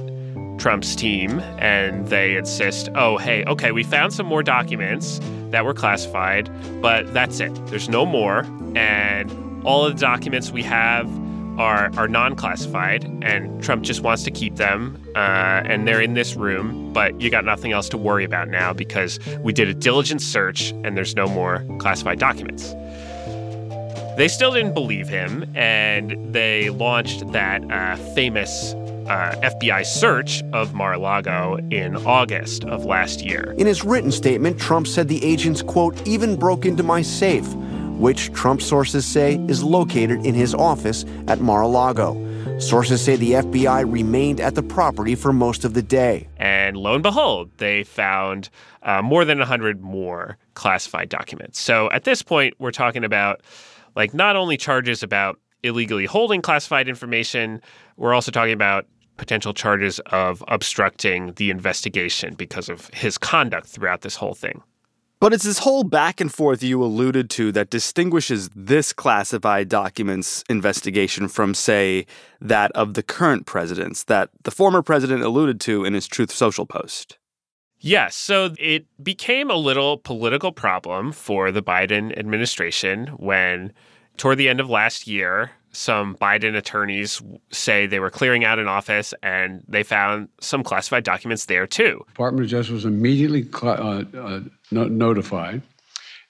Trump's 0.60 0.96
team 0.96 1.39
and 1.58 2.08
they 2.08 2.36
insist, 2.36 2.89
oh, 2.93 3.17
hey, 3.17 3.43
okay, 3.46 3.72
we 3.72 3.84
found 3.84 4.13
some 4.13 4.27
more 4.27 4.43
documents 4.43 5.19
that 5.50 5.65
were 5.65 5.74
classified, 5.74 6.51
but 6.84 7.12
that's 7.15 7.39
it. 7.39 7.53
There's 7.65 7.89
no 7.89 8.05
more. 8.05 8.46
And 8.75 9.65
all 9.65 9.86
of 9.86 9.96
the 9.96 10.00
documents 10.00 10.51
we 10.51 10.62
have 10.63 11.10
are 11.60 11.92
are 11.98 12.08
non-classified, 12.08 13.04
and 13.22 13.62
Trump 13.62 13.84
just 13.84 14.01
wants 14.01 14.24
to 14.24 14.32
keep 14.32 14.56
them, 14.56 14.98
uh, 15.16 15.62
and 15.66 15.88
they're 15.88 16.01
in 16.01 16.13
this 16.13 16.36
room. 16.36 16.92
But 16.94 17.20
you 17.22 17.30
got 17.30 17.46
nothing 17.46 17.74
else 17.74 17.89
to 17.89 17.98
worry 17.98 18.24
about 18.24 18.48
now 18.48 18.74
because 18.74 19.20
we 19.44 19.54
did 19.54 19.68
a 19.68 19.74
diligent 19.74 20.22
search, 20.22 20.72
and 20.72 20.98
there's 20.98 21.16
no 21.16 21.28
more 21.28 21.63
classified 21.78 22.18
documents. 22.18 22.74
They 24.18 24.28
still 24.28 24.51
didn't 24.51 24.74
believe 24.74 25.08
him, 25.08 25.46
and 25.56 26.34
they 26.34 26.70
launched 26.70 27.32
that 27.32 27.70
uh, 27.72 27.96
famous 28.13 28.74
uh, 29.10 29.36
FBI 29.42 29.86
search 29.86 30.44
of 30.54 30.74
Mar 30.74 30.94
a 30.94 31.00
Lago 31.00 31.58
in 31.72 31.96
August 32.06 32.63
of 32.66 32.86
last 32.86 33.22
year. 33.22 33.56
In 33.58 33.66
his 33.66 33.84
written 33.84 34.12
statement, 34.12 34.60
Trump 34.60 34.88
said 34.88 35.08
the 35.08 35.24
agents, 35.24 35.62
quote, 35.62 36.08
even 36.08 36.36
broke 36.36 36.66
into 36.66 36.84
my 36.84 37.01
safe 37.01 37.48
which 38.00 38.32
Trump 38.34 38.62
sources 38.62 39.06
say 39.06 39.36
is 39.48 39.62
located 39.62 40.25
in 40.25 40.34
his 40.34 40.56
office 40.56 41.06
at 41.27 41.41
Mar 41.41 41.62
a 41.62 41.68
Lago. 41.68 42.15
Sources 42.60 43.03
say 43.03 43.15
the 43.15 43.34
FBI 43.34 43.91
remained 43.91 44.39
at 44.39 44.56
the 44.56 44.63
property 44.63 45.15
for 45.15 45.32
most 45.32 45.65
of 45.65 45.74
the 45.74 45.82
day. 45.82 46.27
And 46.38 46.77
lo 46.77 46.94
and 46.94 47.03
behold, 47.03 47.51
they 47.58 47.84
found 47.84 48.50
uh, 48.84 49.01
more 49.01 49.25
than 49.25 49.38
100 49.38 49.82
more 49.82 50.38
classified 50.56 51.10
documents. 51.10 51.60
So 51.60 51.91
at 51.91 52.06
this 52.06 52.22
point, 52.22 52.53
we're 52.58 52.72
talking 52.72 53.03
about 53.03 53.41
like 53.96 54.13
not 54.13 54.36
only 54.36 54.58
charges 54.58 55.03
about 55.03 55.38
illegally 55.63 56.06
holding 56.06 56.41
classified 56.41 56.88
information, 56.88 57.62
we're 57.98 58.13
also 58.13 58.32
talking 58.32 58.53
about 58.53 58.86
potential 59.18 59.53
charges 59.53 60.00
of 60.08 60.44
obstructing 60.48 61.34
the 61.34 61.50
investigation 61.50 62.34
because 62.36 62.70
of 62.70 62.89
his 62.94 63.18
conduct 63.18 63.68
throughout 63.68 64.01
this 64.01 64.15
whole 64.15 64.34
thing. 64.34 64.63
But 65.20 65.34
it's 65.34 65.44
this 65.44 65.60
whole 65.60 65.84
back 65.84 66.22
and 66.22 66.34
forth 66.34 66.64
you 66.64 66.82
alluded 66.82 67.30
to 67.32 67.52
that 67.52 67.70
distinguishes 67.70 68.50
this 68.56 68.94
classified 68.94 69.68
documents 69.68 70.46
investigation 70.50 71.28
from, 71.28 71.54
say, 71.54 72.06
that 72.40 72.72
of 72.72 72.94
the 72.94 73.04
current 73.04 73.46
president's 73.46 74.06
that 74.06 74.30
the 74.44 74.52
former 74.52 74.82
president 74.82 75.24
alluded 75.24 75.60
to 75.62 75.84
in 75.84 75.94
his 75.94 76.08
Truth 76.08 76.32
Social 76.32 76.66
post. 76.66 77.18
Yes, 77.82 78.16
so 78.16 78.54
it 78.58 78.86
became 79.04 79.50
a 79.50 79.56
little 79.56 79.98
political 79.98 80.54
problem 80.54 81.12
for 81.12 81.52
the 81.52 81.64
Biden 81.64 82.18
administration 82.18 83.08
when, 83.18 83.74
toward 84.16 84.38
the 84.38 84.48
end 84.48 84.62
of 84.62 84.70
last 84.70 85.06
year, 85.06 85.52
some 85.72 86.16
Biden 86.16 86.56
attorneys 86.56 87.22
say 87.52 87.86
they 87.86 88.00
were 88.00 88.10
clearing 88.10 88.44
out 88.44 88.60
an 88.60 88.68
office 88.68 89.14
and 89.22 89.64
they 89.68 89.84
found 89.84 90.30
some 90.42 90.64
classified 90.64 91.04
documents 91.04 91.46
there 91.46 91.68
too. 91.68 92.04
Department 92.08 92.46
of 92.46 92.50
Justice 92.50 92.72
was 92.74 92.86
immediately 92.86 93.48
uh, 93.62 93.68
uh, 93.68 94.42
no- 94.72 94.88
notified, 94.88 95.62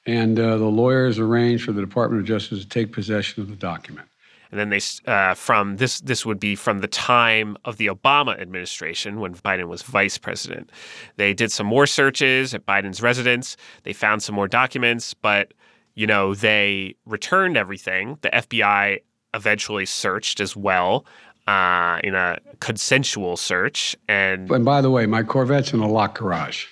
and 0.05 0.39
uh, 0.39 0.57
the 0.57 0.65
lawyers 0.65 1.19
arranged 1.19 1.65
for 1.65 1.71
the 1.71 1.81
Department 1.81 2.21
of 2.21 2.27
Justice 2.27 2.63
to 2.63 2.69
take 2.69 2.91
possession 2.91 3.41
of 3.41 3.49
the 3.49 3.55
document. 3.55 4.07
And 4.51 4.59
then 4.59 4.69
they, 4.69 4.79
uh, 5.05 5.35
from 5.35 5.77
this, 5.77 6.01
this 6.01 6.25
would 6.25 6.39
be 6.39 6.55
from 6.55 6.79
the 6.79 6.87
time 6.87 7.55
of 7.65 7.77
the 7.77 7.87
Obama 7.87 8.39
administration 8.39 9.19
when 9.19 9.35
Biden 9.35 9.67
was 9.67 9.83
vice 9.83 10.17
president. 10.17 10.71
They 11.17 11.33
did 11.33 11.51
some 11.51 11.67
more 11.67 11.85
searches 11.85 12.55
at 12.55 12.65
Biden's 12.65 13.01
residence. 13.01 13.57
They 13.83 13.93
found 13.93 14.23
some 14.23 14.33
more 14.33 14.47
documents, 14.47 15.13
but 15.13 15.53
you 15.93 16.07
know 16.07 16.33
they 16.33 16.95
returned 17.05 17.57
everything. 17.57 18.17
The 18.21 18.29
FBI 18.29 19.01
eventually 19.33 19.85
searched 19.85 20.39
as 20.39 20.55
well 20.55 21.05
uh, 21.47 21.99
in 22.03 22.15
a 22.15 22.37
consensual 22.59 23.37
search. 23.37 23.95
And 24.07 24.49
and 24.51 24.65
by 24.65 24.81
the 24.81 24.91
way, 24.91 25.05
my 25.05 25.23
Corvette's 25.23 25.73
in 25.73 25.79
a 25.79 25.87
locked 25.87 26.19
garage. 26.19 26.65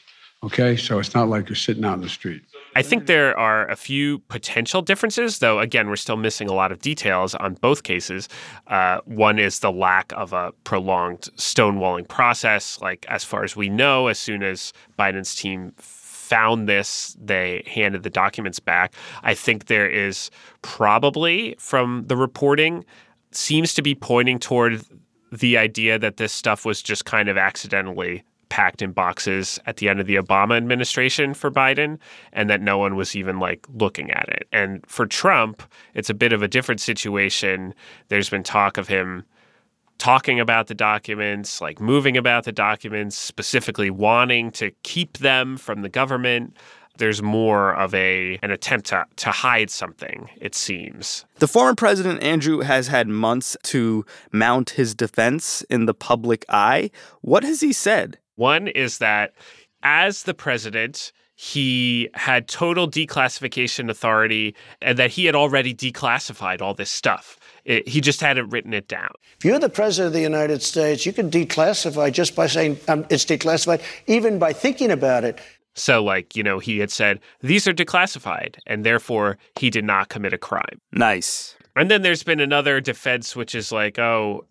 Okay, 0.43 0.75
so 0.75 0.99
it's 0.99 1.15
not 1.15 1.29
like 1.29 1.49
you're 1.49 1.55
sitting 1.55 1.83
out 1.83 1.95
in 1.95 2.01
the 2.01 2.09
street. 2.09 2.43
I 2.75 2.83
think 2.83 3.07
there 3.07 3.37
are 3.39 3.67
a 3.71 3.75
few 3.75 4.19
potential 4.19 4.83
differences, 4.83 5.39
though. 5.39 5.57
Again, 5.57 5.89
we're 5.89 5.95
still 5.95 6.15
missing 6.15 6.47
a 6.47 6.53
lot 6.53 6.71
of 6.71 6.79
details 6.79 7.33
on 7.33 7.55
both 7.55 7.81
cases. 7.81 8.29
Uh, 8.67 8.99
one 9.05 9.39
is 9.39 9.59
the 9.59 9.71
lack 9.71 10.13
of 10.15 10.33
a 10.33 10.51
prolonged 10.63 11.21
stonewalling 11.37 12.07
process. 12.07 12.79
Like, 12.79 13.03
as 13.09 13.23
far 13.23 13.43
as 13.43 13.55
we 13.55 13.67
know, 13.67 14.07
as 14.07 14.19
soon 14.19 14.43
as 14.43 14.73
Biden's 14.97 15.33
team 15.33 15.73
found 16.27 16.67
this, 16.67 17.15
they 17.19 17.63
handed 17.65 18.03
the 18.03 18.09
documents 18.09 18.59
back. 18.59 18.93
I 19.23 19.33
think 19.33 19.65
there 19.65 19.89
is 19.89 20.29
probably, 20.61 21.55
from 21.57 22.03
the 22.07 22.17
reporting, 22.17 22.85
seems 23.31 23.73
to 23.75 23.81
be 23.81 23.95
pointing 23.95 24.39
toward 24.39 24.83
the 25.31 25.57
idea 25.57 25.97
that 25.99 26.17
this 26.17 26.33
stuff 26.33 26.65
was 26.65 26.81
just 26.81 27.05
kind 27.05 27.29
of 27.29 27.37
accidentally 27.37 28.23
packed 28.49 28.81
in 28.81 28.91
boxes 28.91 29.59
at 29.65 29.77
the 29.77 29.89
end 29.89 29.99
of 29.99 30.07
the 30.07 30.15
Obama 30.15 30.55
administration 30.55 31.33
for 31.33 31.51
Biden 31.51 31.97
and 32.31 32.49
that 32.49 32.61
no 32.61 32.77
one 32.77 32.95
was 32.95 33.15
even 33.15 33.39
like 33.39 33.65
looking 33.73 34.09
at 34.11 34.27
it. 34.29 34.47
And 34.51 34.85
for 34.87 35.05
Trump, 35.05 35.63
it's 35.93 36.09
a 36.09 36.13
bit 36.13 36.31
of 36.33 36.41
a 36.41 36.47
different 36.47 36.79
situation. 36.79 37.73
There's 38.07 38.29
been 38.29 38.43
talk 38.43 38.77
of 38.77 38.87
him 38.87 39.25
talking 39.97 40.39
about 40.39 40.67
the 40.67 40.75
documents, 40.75 41.61
like 41.61 41.79
moving 41.79 42.17
about 42.17 42.43
the 42.43 42.51
documents, 42.51 43.17
specifically 43.17 43.89
wanting 43.89 44.51
to 44.51 44.71
keep 44.83 45.17
them 45.19 45.57
from 45.57 45.81
the 45.81 45.89
government. 45.89 46.57
There's 46.97 47.21
more 47.21 47.75
of 47.75 47.93
a 47.93 48.39
an 48.41 48.49
attempt 48.51 48.87
to, 48.87 49.05
to 49.17 49.29
hide 49.29 49.69
something, 49.69 50.29
it 50.37 50.55
seems. 50.55 51.25
The 51.35 51.47
former 51.47 51.75
president, 51.75 52.23
Andrew, 52.23 52.61
has 52.61 52.87
had 52.87 53.07
months 53.07 53.55
to 53.63 54.05
mount 54.31 54.71
his 54.71 54.95
defense 54.95 55.61
in 55.69 55.85
the 55.85 55.93
public 55.93 56.43
eye. 56.49 56.89
What 57.21 57.43
has 57.43 57.61
he 57.61 57.71
said? 57.71 58.17
One 58.35 58.67
is 58.67 58.97
that 58.97 59.33
as 59.83 60.23
the 60.23 60.33
president, 60.33 61.11
he 61.35 62.09
had 62.15 62.47
total 62.47 62.89
declassification 62.89 63.91
authority 63.91 64.55
and 64.81 64.97
that 64.97 65.11
he 65.11 65.25
had 65.25 65.35
already 65.35 65.73
declassified 65.73 66.63
all 66.63 66.73
this 66.73 66.89
stuff. 66.89 67.37
It, 67.67 67.85
he 67.85 67.99
just 67.99 68.21
hadn't 68.21 68.49
written 68.49 68.73
it 68.73 68.87
down. 68.87 69.11
If 69.37 69.43
you're 69.43 69.59
the 69.59 69.67
president 69.67 70.07
of 70.07 70.13
the 70.13 70.21
United 70.21 70.63
States, 70.63 71.05
you 71.05 71.11
can 71.11 71.29
declassify 71.29 72.11
just 72.13 72.33
by 72.33 72.47
saying 72.47 72.79
um, 72.87 73.05
it's 73.09 73.25
declassified, 73.25 73.81
even 74.07 74.39
by 74.39 74.53
thinking 74.53 74.89
about 74.89 75.25
it. 75.25 75.39
So, 75.75 76.01
like, 76.01 76.35
you 76.35 76.43
know, 76.43 76.59
he 76.59 76.79
had 76.79 76.89
said, 76.89 77.19
these 77.41 77.67
are 77.67 77.73
declassified, 77.73 78.55
and 78.65 78.85
therefore 78.85 79.37
he 79.59 79.69
did 79.69 79.83
not 79.83 80.07
commit 80.07 80.31
a 80.31 80.37
crime. 80.37 80.79
Nice. 80.93 81.57
And 81.75 81.91
then 81.91 82.03
there's 82.03 82.23
been 82.23 82.39
another 82.39 82.79
defense, 82.79 83.35
which 83.35 83.53
is 83.53 83.71
like, 83.71 83.99
oh, 83.99 84.47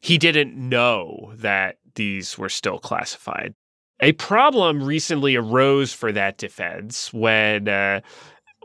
he 0.00 0.16
didn't 0.16 0.56
know 0.56 1.32
that 1.36 1.76
these 1.96 2.38
were 2.38 2.48
still 2.48 2.78
classified. 2.78 3.54
A 4.00 4.12
problem 4.12 4.82
recently 4.82 5.36
arose 5.36 5.92
for 5.92 6.12
that 6.12 6.38
defense 6.38 7.12
when 7.12 7.68
uh, 7.68 8.00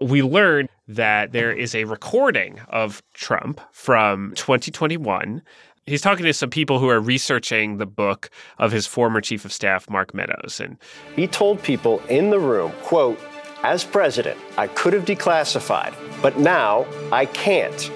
we 0.02 0.22
learned 0.24 0.70
that 0.88 1.32
there 1.32 1.52
uh-huh. 1.52 1.62
is 1.62 1.76
a 1.76 1.84
recording 1.86 2.60
of 2.70 3.02
Trump 3.14 3.62
from 3.72 4.34
2021. 4.36 5.42
He's 5.86 6.02
talking 6.02 6.26
to 6.26 6.34
some 6.34 6.50
people 6.50 6.80
who 6.80 6.90
are 6.90 7.00
researching 7.00 7.78
the 7.78 7.86
book 7.86 8.30
of 8.58 8.72
his 8.72 8.88
former 8.88 9.20
chief 9.20 9.44
of 9.44 9.52
staff, 9.52 9.90
Mark 9.90 10.14
Meadows. 10.14 10.62
And 10.62 10.78
he 11.16 11.28
told 11.28 11.62
people 11.62 12.02
in 12.08 12.30
the 12.30 12.40
room, 12.40 12.72
quote, 12.84 13.20
as 13.64 13.84
president, 13.84 14.38
I 14.58 14.68
could 14.68 14.94
have 14.94 15.06
declassified, 15.06 15.94
but 16.22 16.38
now 16.38 16.86
I 17.12 17.26
can't. 17.26 17.92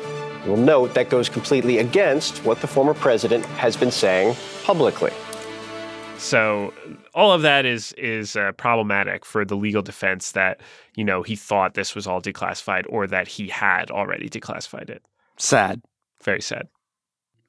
You'll 0.45 0.57
note 0.57 0.93
that 0.93 1.09
goes 1.09 1.27
completely 1.27 1.77
against 1.79 2.43
what 2.45 2.61
the 2.61 2.67
former 2.67 2.93
president 2.93 3.45
has 3.45 3.75
been 3.75 3.91
saying 3.91 4.35
publicly. 4.63 5.11
So 6.17 6.73
all 7.13 7.31
of 7.31 7.41
that 7.43 7.65
is 7.65 7.93
is 7.93 8.35
uh, 8.35 8.51
problematic 8.53 9.23
for 9.25 9.45
the 9.45 9.55
legal 9.55 9.81
defense 9.81 10.31
that 10.31 10.61
you 10.95 11.03
know 11.03 11.21
he 11.23 11.35
thought 11.35 11.75
this 11.75 11.95
was 11.95 12.07
all 12.07 12.21
declassified 12.21 12.85
or 12.89 13.07
that 13.07 13.27
he 13.27 13.47
had 13.47 13.91
already 13.91 14.29
declassified 14.29 14.89
it. 14.89 15.03
Sad. 15.37 15.81
Very 16.23 16.41
sad. 16.41 16.67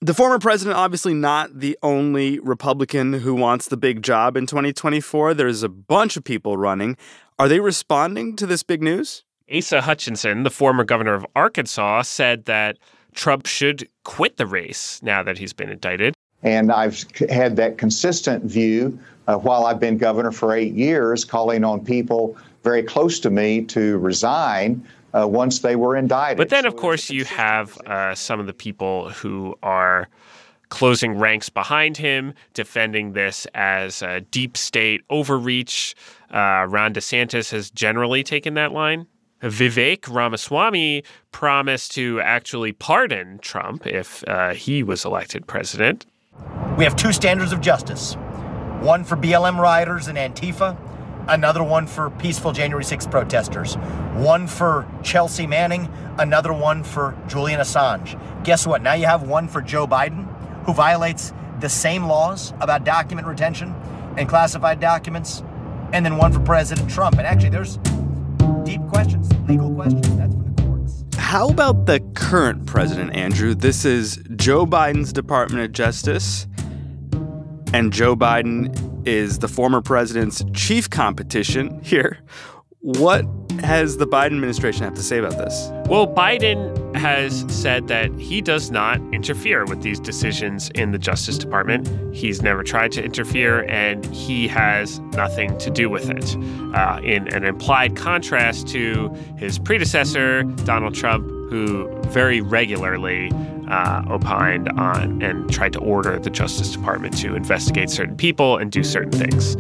The 0.00 0.14
former 0.14 0.38
president, 0.38 0.76
obviously 0.76 1.14
not 1.14 1.58
the 1.58 1.76
only 1.82 2.38
Republican 2.38 3.14
who 3.14 3.34
wants 3.34 3.66
the 3.66 3.76
big 3.76 4.02
job 4.02 4.36
in 4.36 4.46
2024. 4.46 5.34
There's 5.34 5.64
a 5.64 5.68
bunch 5.68 6.16
of 6.16 6.22
people 6.22 6.56
running. 6.56 6.96
Are 7.38 7.48
they 7.48 7.58
responding 7.58 8.36
to 8.36 8.46
this 8.46 8.62
big 8.62 8.80
news? 8.80 9.24
Asa 9.52 9.80
Hutchinson, 9.80 10.42
the 10.44 10.50
former 10.50 10.84
governor 10.84 11.14
of 11.14 11.26
Arkansas, 11.34 12.02
said 12.02 12.44
that 12.44 12.78
Trump 13.14 13.46
should 13.46 13.88
quit 14.04 14.36
the 14.36 14.46
race 14.46 15.00
now 15.02 15.22
that 15.22 15.38
he's 15.38 15.52
been 15.52 15.70
indicted. 15.70 16.14
And 16.42 16.70
I've 16.70 17.04
had 17.28 17.56
that 17.56 17.78
consistent 17.78 18.44
view 18.44 18.98
uh, 19.26 19.36
while 19.36 19.66
I've 19.66 19.80
been 19.80 19.98
governor 19.98 20.32
for 20.32 20.54
eight 20.54 20.74
years, 20.74 21.24
calling 21.24 21.64
on 21.64 21.84
people 21.84 22.36
very 22.62 22.82
close 22.82 23.20
to 23.20 23.30
me 23.30 23.62
to 23.66 23.98
resign 23.98 24.86
uh, 25.14 25.26
once 25.26 25.60
they 25.60 25.76
were 25.76 25.96
indicted. 25.96 26.38
But 26.38 26.50
then, 26.50 26.66
of 26.66 26.76
course, 26.76 27.10
you 27.10 27.24
have 27.24 27.76
uh, 27.78 28.14
some 28.14 28.40
of 28.40 28.46
the 28.46 28.52
people 28.52 29.10
who 29.10 29.56
are 29.62 30.08
closing 30.68 31.18
ranks 31.18 31.48
behind 31.48 31.96
him, 31.96 32.34
defending 32.54 33.12
this 33.12 33.46
as 33.54 34.02
a 34.02 34.20
deep 34.20 34.56
state 34.56 35.02
overreach. 35.10 35.94
Uh, 36.30 36.66
Ron 36.68 36.92
DeSantis 36.92 37.50
has 37.50 37.70
generally 37.70 38.22
taken 38.22 38.54
that 38.54 38.72
line. 38.72 39.06
Vivek 39.42 40.12
Ramaswamy 40.12 41.04
promised 41.32 41.92
to 41.92 42.20
actually 42.20 42.72
pardon 42.72 43.38
Trump 43.38 43.86
if 43.86 44.26
uh, 44.26 44.52
he 44.52 44.82
was 44.82 45.04
elected 45.04 45.46
president. 45.46 46.06
We 46.76 46.84
have 46.84 46.96
two 46.96 47.12
standards 47.12 47.52
of 47.52 47.60
justice 47.60 48.14
one 48.80 49.02
for 49.02 49.16
BLM 49.16 49.58
rioters 49.58 50.06
and 50.06 50.16
Antifa, 50.16 50.78
another 51.26 51.64
one 51.64 51.86
for 51.86 52.10
peaceful 52.10 52.52
January 52.52 52.84
6th 52.84 53.10
protesters, 53.10 53.74
one 54.14 54.46
for 54.46 54.86
Chelsea 55.02 55.46
Manning, 55.46 55.88
another 56.16 56.52
one 56.52 56.84
for 56.84 57.16
Julian 57.26 57.60
Assange. 57.60 58.18
Guess 58.44 58.66
what? 58.66 58.82
Now 58.82 58.94
you 58.94 59.06
have 59.06 59.22
one 59.24 59.48
for 59.48 59.60
Joe 59.60 59.86
Biden, 59.86 60.26
who 60.64 60.72
violates 60.72 61.32
the 61.60 61.68
same 61.68 62.04
laws 62.04 62.52
about 62.60 62.84
document 62.84 63.26
retention 63.26 63.74
and 64.16 64.28
classified 64.28 64.80
documents, 64.80 65.42
and 65.92 66.04
then 66.04 66.16
one 66.16 66.32
for 66.32 66.40
President 66.40 66.88
Trump. 66.90 67.18
And 67.18 67.26
actually, 67.26 67.50
there's 67.50 67.78
deep 68.64 68.86
questions, 68.88 69.32
legal 69.48 69.74
questions. 69.74 70.16
That's 70.16 70.34
for 70.34 70.42
the 70.42 70.62
courts. 70.62 71.04
How 71.16 71.48
about 71.48 71.86
the 71.86 72.00
current 72.14 72.66
president, 72.66 73.14
Andrew? 73.16 73.54
This 73.54 73.84
is 73.84 74.22
Joe 74.38 74.64
Biden's 74.64 75.12
Department 75.12 75.64
of 75.64 75.72
Justice, 75.72 76.46
and 77.74 77.92
Joe 77.92 78.14
Biden 78.14 79.06
is 79.06 79.40
the 79.40 79.48
former 79.48 79.82
president's 79.82 80.44
chief 80.54 80.88
competition 80.88 81.80
here. 81.82 82.18
What 82.80 83.26
has 83.60 83.96
the 83.96 84.06
Biden 84.06 84.26
administration 84.26 84.84
have 84.84 84.94
to 84.94 85.02
say 85.02 85.18
about 85.18 85.32
this? 85.32 85.68
Well, 85.86 86.06
Biden 86.06 86.94
has 86.94 87.44
said 87.48 87.88
that 87.88 88.12
he 88.14 88.40
does 88.40 88.70
not 88.70 89.00
interfere 89.12 89.64
with 89.66 89.82
these 89.82 89.98
decisions 89.98 90.70
in 90.70 90.92
the 90.92 90.98
Justice 90.98 91.36
Department. 91.36 92.14
He's 92.14 92.40
never 92.40 92.62
tried 92.62 92.92
to 92.92 93.02
interfere, 93.02 93.64
and 93.64 94.06
he 94.06 94.46
has 94.46 95.00
nothing 95.00 95.58
to 95.58 95.70
do 95.70 95.90
with 95.90 96.08
it. 96.08 96.36
Uh, 96.74 97.00
in 97.02 97.26
an 97.34 97.44
implied 97.44 97.96
contrast 97.96 98.68
to 98.68 99.08
his 99.36 99.58
predecessor, 99.58 100.44
Donald 100.64 100.94
Trump, 100.94 101.26
who 101.50 101.90
very 102.04 102.40
regularly 102.40 103.30
uh, 103.68 104.02
opined 104.10 104.68
on 104.70 105.22
and 105.22 105.50
tried 105.50 105.72
to 105.74 105.78
order 105.78 106.18
the 106.18 106.30
Justice 106.30 106.72
Department 106.72 107.16
to 107.18 107.34
investigate 107.34 107.90
certain 107.90 108.16
people 108.16 108.56
and 108.56 108.72
do 108.72 108.82
certain 108.82 109.12
things. 109.12 109.56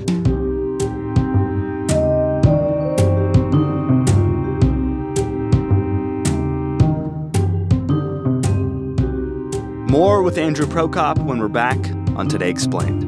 More 9.90 10.22
with 10.22 10.36
Andrew 10.38 10.66
Prokop 10.66 11.24
when 11.24 11.38
we're 11.38 11.48
back 11.48 11.78
on 12.16 12.28
Today 12.28 12.50
Explained. 12.50 13.07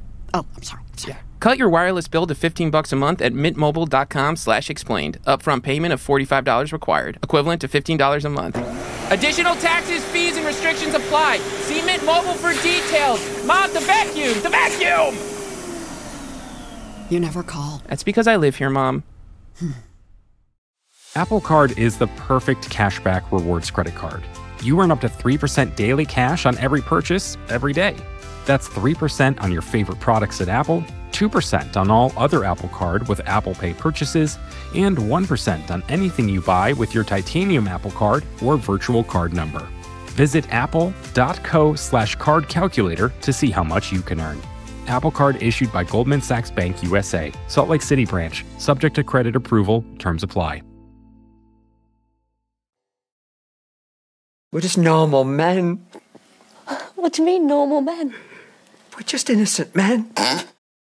Oh, 0.33 0.45
I'm 0.55 0.63
sorry. 0.63 0.83
I'm 0.91 0.97
sorry. 0.97 1.17
Cut 1.39 1.57
your 1.57 1.69
wireless 1.69 2.07
bill 2.07 2.27
to 2.27 2.35
15 2.35 2.69
bucks 2.69 2.93
a 2.93 2.95
month 2.95 3.21
at 3.21 3.33
mintmobile.com 3.33 4.35
slash 4.35 4.69
explained. 4.69 5.19
Upfront 5.23 5.63
payment 5.63 5.91
of 5.91 5.99
$45 6.05 6.71
required, 6.71 7.17
equivalent 7.23 7.61
to 7.61 7.67
$15 7.67 8.25
a 8.25 8.29
month. 8.29 8.57
Additional 9.11 9.55
taxes, 9.55 10.05
fees, 10.05 10.37
and 10.37 10.45
restrictions 10.45 10.93
apply. 10.93 11.39
See 11.39 11.81
Mint 11.81 12.05
Mobile 12.05 12.33
for 12.33 12.53
details. 12.61 13.19
Mom, 13.45 13.73
the 13.73 13.79
vacuum! 13.79 14.39
The 14.43 14.49
vacuum! 14.49 15.17
You 17.09 17.19
never 17.19 17.41
call. 17.43 17.81
That's 17.87 18.03
because 18.03 18.27
I 18.27 18.35
live 18.37 18.55
here, 18.55 18.69
Mom. 18.69 19.03
Hmm. 19.57 19.71
Apple 21.15 21.41
Card 21.41 21.77
is 21.77 21.97
the 21.97 22.07
perfect 22.07 22.69
cashback 22.69 23.29
rewards 23.31 23.69
credit 23.69 23.95
card. 23.95 24.23
You 24.63 24.79
earn 24.79 24.91
up 24.91 25.01
to 25.01 25.09
3% 25.09 25.75
daily 25.75 26.05
cash 26.05 26.45
on 26.45 26.57
every 26.59 26.81
purchase 26.81 27.35
every 27.49 27.73
day. 27.73 27.97
That's 28.51 28.67
3% 28.67 29.41
on 29.41 29.49
your 29.49 29.61
favorite 29.61 30.01
products 30.01 30.41
at 30.41 30.49
Apple, 30.49 30.83
2% 31.13 31.77
on 31.77 31.89
all 31.89 32.11
other 32.17 32.43
Apple 32.43 32.67
Card 32.67 33.07
with 33.07 33.21
Apple 33.25 33.53
Pay 33.53 33.73
purchases, 33.73 34.37
and 34.75 34.97
1% 34.97 35.71
on 35.71 35.81
anything 35.87 36.27
you 36.27 36.41
buy 36.41 36.73
with 36.73 36.93
your 36.93 37.05
titanium 37.05 37.65
Apple 37.65 37.91
Card 37.91 38.25
or 38.43 38.57
virtual 38.57 39.05
card 39.05 39.33
number. 39.33 39.65
Visit 40.17 40.51
apple.co 40.51 41.75
slash 41.75 42.15
card 42.15 42.49
calculator 42.49 43.13
to 43.21 43.31
see 43.31 43.51
how 43.51 43.63
much 43.63 43.89
you 43.89 44.01
can 44.01 44.19
earn. 44.19 44.41
Apple 44.87 45.11
Card 45.11 45.41
issued 45.41 45.71
by 45.71 45.85
Goldman 45.85 46.21
Sachs 46.21 46.51
Bank 46.51 46.83
USA, 46.83 47.31
Salt 47.47 47.69
Lake 47.69 47.81
City 47.81 48.03
branch, 48.03 48.43
subject 48.57 48.97
to 48.97 49.03
credit 49.05 49.37
approval, 49.37 49.85
terms 49.97 50.23
apply. 50.23 50.61
We're 54.51 54.59
just 54.59 54.77
normal 54.77 55.23
men. 55.23 55.85
What 56.95 57.13
do 57.13 57.21
you 57.21 57.25
mean, 57.25 57.47
normal 57.47 57.79
men? 57.79 58.13
We're 59.01 59.05
just 59.05 59.31
innocent 59.31 59.75
men. 59.75 60.11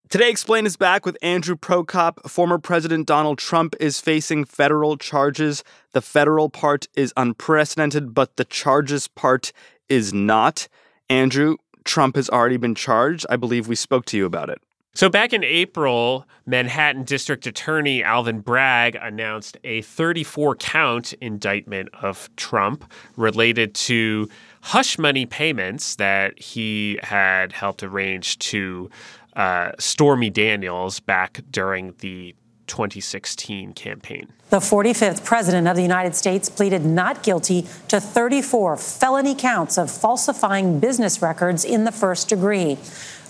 Today 0.09 0.29
Explain 0.29 0.65
is 0.65 0.75
back 0.75 1.05
with 1.05 1.17
Andrew 1.21 1.55
Prokop. 1.55 2.29
Former 2.29 2.57
President 2.59 3.07
Donald 3.07 3.37
Trump 3.37 3.75
is 3.79 4.01
facing 4.01 4.43
federal 4.43 4.97
charges. 4.97 5.63
The 5.93 6.01
federal 6.01 6.49
part 6.49 6.89
is 6.97 7.13
unprecedented, 7.15 8.13
but 8.13 8.35
the 8.35 8.43
charges 8.43 9.07
part 9.07 9.53
is 9.87 10.13
not. 10.13 10.67
Andrew, 11.09 11.55
Trump 11.85 12.17
has 12.17 12.29
already 12.29 12.57
been 12.57 12.75
charged. 12.75 13.25
I 13.29 13.37
believe 13.37 13.69
we 13.69 13.75
spoke 13.75 14.03
to 14.07 14.17
you 14.17 14.25
about 14.25 14.49
it. 14.49 14.59
So, 14.95 15.07
back 15.07 15.33
in 15.33 15.43
April, 15.43 16.25
Manhattan 16.45 17.03
District 17.03 17.45
Attorney 17.45 18.03
Alvin 18.03 18.39
Bragg 18.41 18.97
announced 18.99 19.55
a 19.63 19.81
34 19.83 20.55
count 20.55 21.13
indictment 21.21 21.89
of 21.93 22.29
Trump 22.35 22.91
related 23.15 23.75
to 23.75 24.29
hush 24.61 24.97
money 24.97 25.25
payments 25.25 25.95
that 25.97 26.39
he 26.39 26.99
had 27.03 27.53
helped 27.53 27.83
arrange 27.83 28.39
to 28.39 28.89
uh, 29.35 29.71
Stormy 29.77 30.29
Daniels 30.29 30.99
back 30.99 31.39
during 31.51 31.93
the 31.99 32.35
2016 32.69 33.73
campaign. 33.73 34.31
The 34.49 34.57
45th 34.57 35.25
President 35.25 35.67
of 35.67 35.75
the 35.75 35.81
United 35.81 36.15
States 36.15 36.49
pleaded 36.49 36.85
not 36.85 37.23
guilty 37.23 37.67
to 37.87 37.99
34 37.99 38.77
felony 38.77 39.35
counts 39.35 39.77
of 39.77 39.91
falsifying 39.91 40.79
business 40.79 41.21
records 41.21 41.65
in 41.65 41.83
the 41.83 41.91
first 41.91 42.29
degree. 42.29 42.77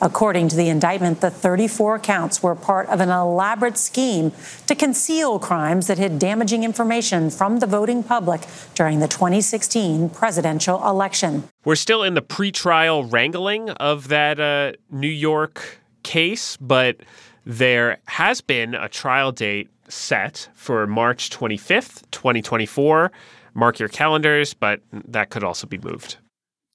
According 0.01 0.47
to 0.49 0.55
the 0.55 0.69
indictment, 0.69 1.19
the 1.19 1.29
34 1.29 1.99
counts 1.99 2.41
were 2.41 2.55
part 2.55 2.87
of 2.87 3.01
an 3.01 3.09
elaborate 3.09 3.77
scheme 3.77 4.31
to 4.67 4.75
conceal 4.75 5.39
crimes 5.39 5.87
that 5.87 5.97
hid 5.97 6.19
damaging 6.19 6.63
information 6.63 7.29
from 7.29 7.59
the 7.59 7.67
voting 7.67 8.03
public 8.03 8.41
during 8.75 8.99
the 8.99 9.07
2016 9.07 10.09
presidential 10.09 10.87
election. 10.87 11.43
We're 11.65 11.75
still 11.75 12.03
in 12.03 12.13
the 12.13 12.21
pretrial 12.21 13.11
wrangling 13.11 13.71
of 13.71 14.07
that 14.07 14.39
uh, 14.39 14.73
New 14.89 15.07
York 15.07 15.81
case, 16.03 16.55
but 16.57 16.97
there 17.45 17.97
has 18.05 18.39
been 18.39 18.75
a 18.75 18.87
trial 18.87 19.31
date 19.33 19.69
set 19.89 20.47
for 20.53 20.87
March 20.87 21.29
25th, 21.29 22.09
2024. 22.11 23.11
Mark 23.53 23.79
your 23.79 23.89
calendars, 23.89 24.53
but 24.53 24.81
that 24.93 25.29
could 25.29 25.43
also 25.43 25.67
be 25.67 25.77
moved. 25.79 26.17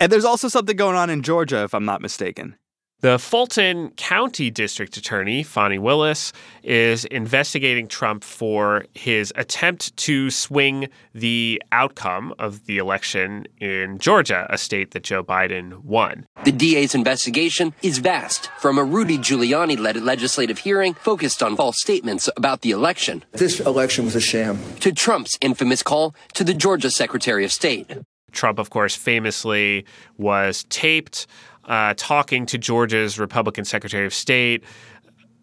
And 0.01 0.13
there's 0.13 0.25
also 0.25 0.49
something 0.49 0.77
going 0.77 0.97
on 0.97 1.09
in 1.09 1.23
Georgia, 1.23 1.63
if 1.63 1.73
I'm 1.73 1.85
not 1.85 2.03
mistaken. 2.03 2.57
The 3.05 3.19
Fulton 3.19 3.91
County 3.97 4.51
District 4.51 4.97
Attorney, 4.97 5.43
Fani 5.43 5.77
Willis, 5.77 6.33
is 6.63 7.05
investigating 7.05 7.87
Trump 7.87 8.25
for 8.25 8.87
his 8.95 9.31
attempt 9.37 9.95
to 9.99 10.31
swing 10.31 10.89
the 11.13 11.63
outcome 11.71 12.33
of 12.39 12.65
the 12.65 12.79
election 12.79 13.47
in 13.61 13.99
Georgia, 13.99 14.47
a 14.49 14.57
state 14.57 14.93
that 14.93 15.03
Joe 15.03 15.23
Biden 15.23 15.85
won. 15.85 16.27
The 16.45 16.53
DA's 16.53 16.95
investigation 16.95 17.75
is 17.83 17.99
vast, 17.99 18.49
from 18.59 18.79
a 18.79 18.85
Rudy 18.85 19.19
Giuliani 19.19 19.79
led 19.79 19.99
legislative 19.99 20.61
hearing 20.61 20.95
focused 20.95 21.43
on 21.43 21.57
false 21.57 21.79
statements 21.83 22.31
about 22.39 22.63
the 22.63 22.71
election. 22.71 23.23
This 23.33 23.61
election 23.61 24.07
was 24.07 24.17
a 24.17 24.21
sham. 24.23 24.59
To 24.81 24.93
Trump's 24.93 25.37
infamous 25.43 25.83
call 25.83 26.15
to 26.33 26.43
the 26.43 26.55
Georgia 26.55 26.91
Secretary 26.91 27.45
of 27.45 27.53
State. 27.53 27.99
Trump, 28.33 28.59
of 28.59 28.71
course, 28.71 28.97
famously 28.97 29.85
was 30.19 30.65
taped 30.69 31.27
uh, 31.67 31.95
talking 31.97 32.47
to 32.47 32.59
Georgia's 32.59 33.19
Republican 33.19 33.65
Secretary 33.65 34.07
of 34.07 34.15
State, 34.15 34.65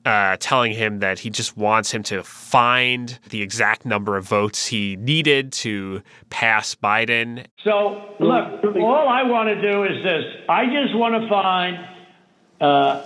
uh, 0.05 0.37
telling 0.39 0.71
him 0.73 0.99
that 0.99 1.19
he 1.19 1.29
just 1.29 1.55
wants 1.55 1.91
him 1.91 2.01
to 2.03 2.21
find 2.23 3.19
the 3.29 3.41
exact 3.41 3.85
number 3.85 4.17
of 4.17 4.25
votes 4.25 4.65
he 4.65 4.95
needed 4.95 5.51
to 5.51 6.01
pass 6.29 6.73
Biden. 6.75 7.45
So, 7.63 8.15
look, 8.19 8.63
all 8.77 9.07
I 9.07 9.21
want 9.23 9.49
to 9.49 9.61
do 9.61 9.83
is 9.83 10.03
this 10.03 10.25
I 10.49 10.65
just 10.65 10.95
want 10.95 11.21
to 11.21 11.29
find 11.29 11.87
uh, 12.59 13.03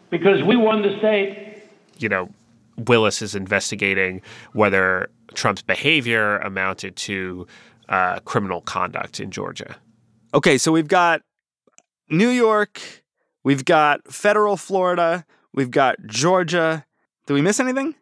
because 0.09 0.43
we 0.43 0.57
won 0.57 0.81
the 0.81 0.97
state. 0.97 1.61
You 1.97 2.09
know, 2.09 2.29
Willis 2.77 3.21
is 3.21 3.35
investigating 3.35 4.21
whether 4.53 5.09
Trump's 5.33 5.61
behavior 5.61 6.37
amounted 6.39 6.95
to 6.97 7.47
uh, 7.89 8.19
criminal 8.19 8.61
conduct 8.61 9.19
in 9.19 9.31
Georgia. 9.31 9.75
Okay, 10.33 10.57
so 10.57 10.71
we've 10.71 10.87
got 10.87 11.21
New 12.09 12.29
York, 12.29 13.03
we've 13.43 13.65
got 13.65 14.11
federal 14.11 14.57
Florida, 14.57 15.25
we've 15.53 15.71
got 15.71 15.95
Georgia. 16.05 16.85
Did 17.25 17.33
we 17.33 17.41
miss 17.41 17.59
anything? 17.59 17.95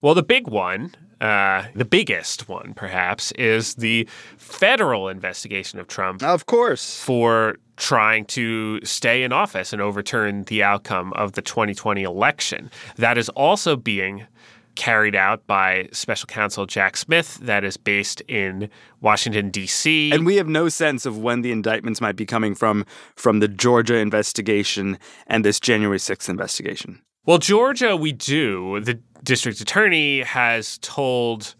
Well, 0.00 0.14
the 0.14 0.22
big 0.22 0.48
one, 0.48 0.94
uh, 1.20 1.64
the 1.74 1.84
biggest 1.84 2.48
one 2.48 2.74
perhaps, 2.74 3.32
is 3.32 3.76
the 3.76 4.08
federal 4.36 5.08
investigation 5.08 5.78
of 5.78 5.88
Trump. 5.88 6.22
Of 6.22 6.46
course. 6.46 7.02
For 7.02 7.56
trying 7.76 8.24
to 8.26 8.84
stay 8.84 9.22
in 9.22 9.32
office 9.32 9.72
and 9.72 9.82
overturn 9.82 10.44
the 10.44 10.62
outcome 10.62 11.12
of 11.14 11.32
the 11.32 11.42
2020 11.42 12.02
election. 12.02 12.70
That 12.96 13.18
is 13.18 13.28
also 13.30 13.76
being 13.76 14.26
carried 14.74 15.14
out 15.14 15.46
by 15.46 15.88
special 15.92 16.26
counsel 16.26 16.66
Jack 16.66 16.96
Smith, 16.96 17.38
that 17.42 17.64
is 17.64 17.76
based 17.76 18.20
in 18.22 18.70
Washington, 19.00 19.50
D.C. 19.50 20.12
And 20.12 20.26
we 20.26 20.36
have 20.36 20.48
no 20.48 20.68
sense 20.68 21.06
of 21.06 21.18
when 21.18 21.42
the 21.42 21.52
indictments 21.52 22.00
might 22.00 22.16
be 22.16 22.26
coming 22.26 22.54
from 22.54 22.84
from 23.16 23.40
the 23.40 23.48
Georgia 23.48 23.96
investigation 23.96 24.98
and 25.26 25.44
this 25.44 25.60
January 25.60 25.98
6th 25.98 26.28
investigation. 26.28 27.00
Well, 27.26 27.38
Georgia, 27.38 27.96
we 27.96 28.12
do. 28.12 28.80
The 28.80 29.00
district 29.22 29.60
attorney 29.60 30.20
has 30.22 30.78
told 30.78 31.54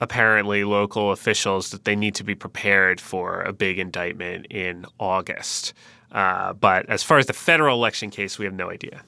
apparently 0.00 0.64
local 0.64 1.10
officials 1.10 1.70
that 1.70 1.84
they 1.84 1.96
need 1.96 2.14
to 2.16 2.24
be 2.24 2.34
prepared 2.34 3.00
for 3.00 3.40
a 3.42 3.52
big 3.52 3.78
indictment 3.78 4.46
in 4.50 4.84
August. 5.00 5.72
Uh, 6.12 6.52
but 6.52 6.88
as 6.88 7.02
far 7.02 7.18
as 7.18 7.26
the 7.26 7.32
federal 7.32 7.76
election 7.76 8.10
case, 8.10 8.38
we 8.38 8.44
have 8.44 8.54
no 8.54 8.70
idea. 8.70 9.02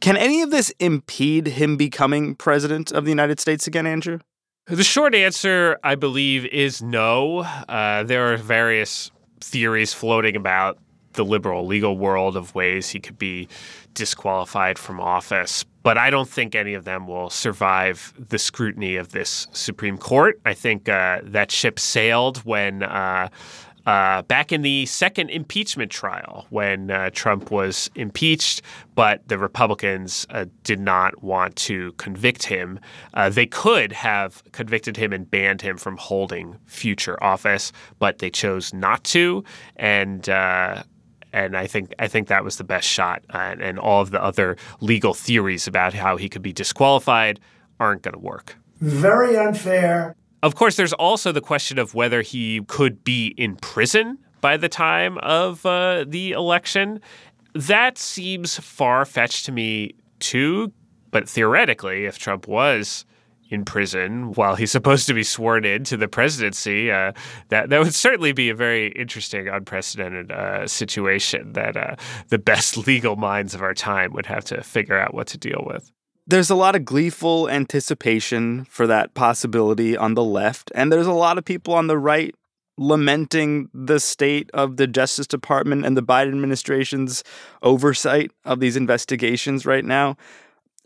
Can 0.00 0.16
any 0.16 0.40
of 0.40 0.50
this 0.50 0.72
impede 0.80 1.46
him 1.46 1.76
becoming 1.76 2.34
president 2.34 2.90
of 2.90 3.04
the 3.04 3.10
United 3.10 3.38
States 3.38 3.66
again, 3.66 3.86
Andrew? 3.86 4.18
The 4.66 4.84
short 4.84 5.14
answer, 5.14 5.78
I 5.84 5.94
believe, 5.94 6.46
is 6.46 6.80
no. 6.80 7.40
Uh, 7.40 8.04
there 8.04 8.32
are 8.32 8.36
various 8.38 9.10
theories 9.40 9.92
floating 9.92 10.36
about 10.36 10.78
the 11.14 11.24
liberal 11.24 11.66
legal 11.66 11.98
world 11.98 12.36
of 12.36 12.54
ways 12.54 12.88
he 12.88 13.00
could 13.00 13.18
be 13.18 13.48
disqualified 13.94 14.78
from 14.78 15.00
office. 15.00 15.64
But 15.82 15.98
I 15.98 16.08
don't 16.08 16.28
think 16.28 16.54
any 16.54 16.74
of 16.74 16.84
them 16.84 17.06
will 17.06 17.30
survive 17.30 18.14
the 18.16 18.38
scrutiny 18.38 18.96
of 18.96 19.10
this 19.10 19.48
Supreme 19.52 19.98
Court. 19.98 20.40
I 20.46 20.54
think 20.54 20.88
uh, 20.88 21.20
that 21.24 21.50
ship 21.50 21.78
sailed 21.78 22.38
when. 22.38 22.82
Uh, 22.84 23.28
uh, 23.86 24.22
back 24.22 24.52
in 24.52 24.62
the 24.62 24.86
second 24.86 25.30
impeachment 25.30 25.90
trial 25.90 26.46
when 26.50 26.90
uh, 26.90 27.10
Trump 27.12 27.50
was 27.50 27.90
impeached, 27.94 28.62
but 28.94 29.26
the 29.28 29.38
Republicans 29.38 30.26
uh, 30.30 30.44
did 30.64 30.80
not 30.80 31.22
want 31.22 31.56
to 31.56 31.92
convict 31.92 32.44
him. 32.44 32.78
Uh, 33.14 33.28
they 33.28 33.46
could 33.46 33.92
have 33.92 34.42
convicted 34.52 34.96
him 34.96 35.12
and 35.12 35.30
banned 35.30 35.62
him 35.62 35.76
from 35.76 35.96
holding 35.96 36.56
future 36.66 37.22
office, 37.22 37.72
but 37.98 38.18
they 38.18 38.30
chose 38.30 38.74
not 38.74 39.02
to. 39.04 39.44
And 39.76 40.28
uh, 40.28 40.82
and 41.32 41.56
I 41.56 41.66
think 41.66 41.94
I 41.98 42.08
think 42.08 42.28
that 42.28 42.44
was 42.44 42.56
the 42.56 42.64
best 42.64 42.88
shot. 42.88 43.22
And, 43.30 43.62
and 43.62 43.78
all 43.78 44.02
of 44.02 44.10
the 44.10 44.22
other 44.22 44.56
legal 44.80 45.14
theories 45.14 45.66
about 45.66 45.94
how 45.94 46.16
he 46.16 46.28
could 46.28 46.42
be 46.42 46.52
disqualified 46.52 47.40
aren't 47.78 48.02
going 48.02 48.14
to 48.14 48.18
work. 48.18 48.56
Very 48.80 49.36
unfair. 49.36 50.16
Of 50.42 50.54
course, 50.54 50.76
there's 50.76 50.94
also 50.94 51.32
the 51.32 51.40
question 51.40 51.78
of 51.78 51.94
whether 51.94 52.22
he 52.22 52.62
could 52.66 53.04
be 53.04 53.34
in 53.36 53.56
prison 53.56 54.18
by 54.40 54.56
the 54.56 54.68
time 54.68 55.18
of 55.18 55.64
uh, 55.66 56.04
the 56.08 56.32
election. 56.32 57.00
That 57.54 57.98
seems 57.98 58.58
far 58.58 59.04
fetched 59.04 59.44
to 59.46 59.52
me, 59.52 59.92
too. 60.18 60.72
But 61.10 61.28
theoretically, 61.28 62.06
if 62.06 62.18
Trump 62.18 62.48
was 62.48 63.04
in 63.50 63.64
prison 63.64 64.32
while 64.32 64.54
he's 64.54 64.70
supposed 64.70 65.08
to 65.08 65.14
be 65.14 65.24
sworn 65.24 65.64
in 65.64 65.84
to 65.84 65.96
the 65.96 66.08
presidency, 66.08 66.90
uh, 66.90 67.12
that 67.48 67.68
that 67.68 67.80
would 67.80 67.94
certainly 67.94 68.32
be 68.32 68.48
a 68.48 68.54
very 68.54 68.92
interesting, 68.92 69.48
unprecedented 69.48 70.30
uh, 70.30 70.66
situation 70.66 71.52
that 71.52 71.76
uh, 71.76 71.96
the 72.28 72.38
best 72.38 72.76
legal 72.86 73.16
minds 73.16 73.52
of 73.52 73.60
our 73.60 73.74
time 73.74 74.12
would 74.12 74.26
have 74.26 74.44
to 74.44 74.62
figure 74.62 74.98
out 74.98 75.12
what 75.12 75.26
to 75.26 75.36
deal 75.36 75.64
with 75.66 75.92
there's 76.30 76.50
a 76.50 76.54
lot 76.54 76.76
of 76.76 76.84
gleeful 76.84 77.48
anticipation 77.48 78.64
for 78.66 78.86
that 78.86 79.14
possibility 79.14 79.96
on 79.96 80.14
the 80.14 80.22
left, 80.22 80.70
and 80.74 80.92
there's 80.92 81.06
a 81.06 81.12
lot 81.12 81.38
of 81.38 81.44
people 81.44 81.74
on 81.74 81.88
the 81.88 81.98
right 81.98 82.34
lamenting 82.78 83.68
the 83.74 83.98
state 83.98 84.48
of 84.54 84.76
the 84.76 84.86
Justice 84.86 85.26
Department 85.26 85.84
and 85.84 85.96
the 85.96 86.02
Biden 86.02 86.28
administration's 86.28 87.24
oversight 87.62 88.30
of 88.44 88.60
these 88.60 88.76
investigations 88.76 89.66
right 89.66 89.84
now. 89.84 90.16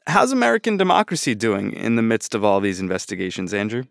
How's 0.07 0.33
American 0.33 0.77
democracy 0.77 1.35
doing 1.35 1.73
in 1.73 1.97
the 1.97 2.03
midst 2.03 2.35
of 2.35 2.45
all 2.45 2.61
these 2.61 2.81
investigations, 2.81 3.55
Andrew? 3.55 3.85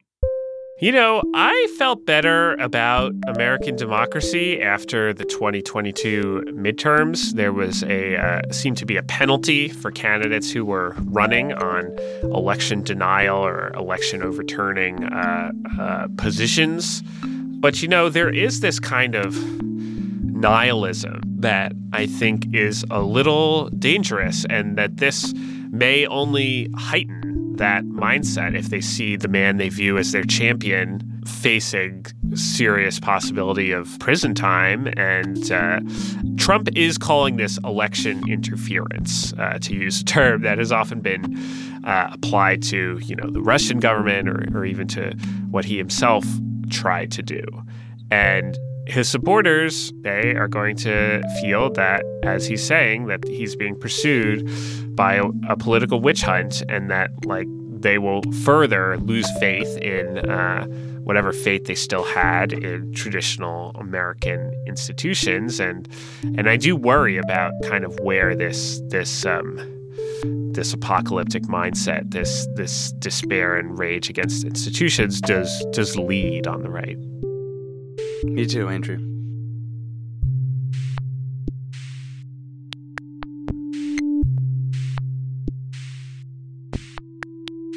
You 0.84 0.92
know, 0.92 1.24
I 1.34 1.74
felt 1.78 2.06
better 2.06 2.56
about 2.56 3.14
American 3.26 3.78
democracy 3.78 4.62
after 4.62 5.14
the 5.14 5.24
2022 5.24 6.44
midterms. 6.50 7.36
There 7.36 7.54
was 7.54 7.84
a 7.84 8.18
uh, 8.18 8.42
seemed 8.52 8.76
to 8.80 8.86
be 8.86 8.98
a 8.98 9.04
penalty 9.04 9.70
for 9.70 9.92
candidates 9.92 10.52
who 10.52 10.66
were 10.66 10.94
running 11.06 11.54
on 11.54 11.98
election 12.24 12.84
denial 12.84 13.38
or 13.38 13.70
election 13.76 14.22
overturning 14.22 15.06
uh, 15.06 15.54
uh, 15.80 16.08
positions. 16.18 17.02
But 17.24 17.82
you 17.82 17.88
know, 17.88 18.10
there 18.10 18.30
is 18.30 18.60
this 18.60 18.78
kind 18.78 19.16
of 19.16 19.42
nihilism 19.64 21.22
that 21.38 21.72
I 21.94 22.08
think 22.08 22.54
is 22.54 22.84
a 22.92 23.00
little 23.00 23.70
dangerous, 23.70 24.46
and 24.50 24.78
that 24.78 24.98
this 24.98 25.34
may 25.72 26.06
only 26.08 26.70
heighten 26.76 27.33
that 27.58 27.84
mindset 27.86 28.58
if 28.58 28.70
they 28.70 28.82
see 28.82 29.16
the 29.16 29.28
man 29.28 29.58
they 29.58 29.70
view 29.70 29.98
as 29.98 30.12
their 30.12 30.24
champion 30.24 31.22
facing 31.26 32.06
serious 32.36 33.00
possibility 33.00 33.72
of 33.72 33.98
prison 34.00 34.34
time. 34.34 34.88
And 34.98 35.52
uh, 35.52 35.80
Trump 36.38 36.70
is 36.76 36.98
calling 36.98 37.38
this 37.38 37.58
election 37.64 38.28
interference, 38.28 39.34
uh, 39.34 39.60
to 39.62 39.74
use 39.74 40.02
a 40.02 40.06
term 40.06 40.42
that 40.42 40.58
has 40.58 40.72
often 40.72 41.02
been 41.02 41.38
uh, 41.86 42.10
applied 42.12 42.64
to, 42.64 43.00
you 43.04 43.16
know, 43.16 43.30
the 43.30 43.42
Russian 43.42 43.80
government 43.80 44.28
or, 44.28 44.48
or 44.58 44.66
even 44.66 44.88
to 44.90 45.12
what 45.52 45.66
he 45.66 45.78
himself 45.78 46.26
tried 46.70 47.12
to 47.12 47.22
do. 47.22 47.44
And 48.12 48.58
his 48.86 49.10
supporters, 49.10 49.94
they 50.02 50.36
are 50.36 50.48
going 50.48 50.76
to 50.78 51.22
feel 51.42 51.70
that, 51.72 52.04
as 52.24 52.46
he's 52.46 52.66
saying, 52.66 53.08
that 53.08 53.26
he's 53.28 53.56
being 53.56 53.80
pursued 53.80 54.50
by 54.96 55.16
a, 55.16 55.24
a 55.50 55.56
political 55.56 56.02
witch 56.02 56.22
hunt 56.22 56.64
and 56.70 56.92
that, 56.92 57.10
like, 57.26 57.48
they 57.82 57.98
will 57.98 58.22
further 58.44 58.98
lose 58.98 59.30
faith 59.40 59.78
in 59.78 60.18
uh, 60.30 60.66
whatever 61.04 61.34
faith 61.34 61.66
they 61.66 61.76
still 61.76 62.04
had 62.04 62.54
in 62.54 62.94
traditional 62.94 63.72
American 63.76 64.54
institutions. 64.68 65.60
And, 65.60 65.88
and 66.38 66.50
I 66.50 66.56
do 66.58 66.76
worry 66.76 67.18
about 67.18 67.52
kind 67.64 67.84
of 67.84 68.00
where 68.00 68.36
this, 68.36 68.82
this, 68.88 69.26
um, 69.26 69.60
this 70.54 70.74
apocalyptic 70.74 71.44
mindset, 71.44 72.12
this 72.12 72.48
this 72.54 72.92
despair 72.94 73.58
and 73.58 73.78
rage 73.78 74.10
against 74.10 74.46
institutions 74.46 75.20
does 75.20 75.66
does 75.72 75.98
lead 75.98 76.48
on 76.48 76.62
the 76.62 76.70
right. 76.70 76.98
Me 78.24 78.46
too, 78.46 78.70
Andrew. 78.70 78.98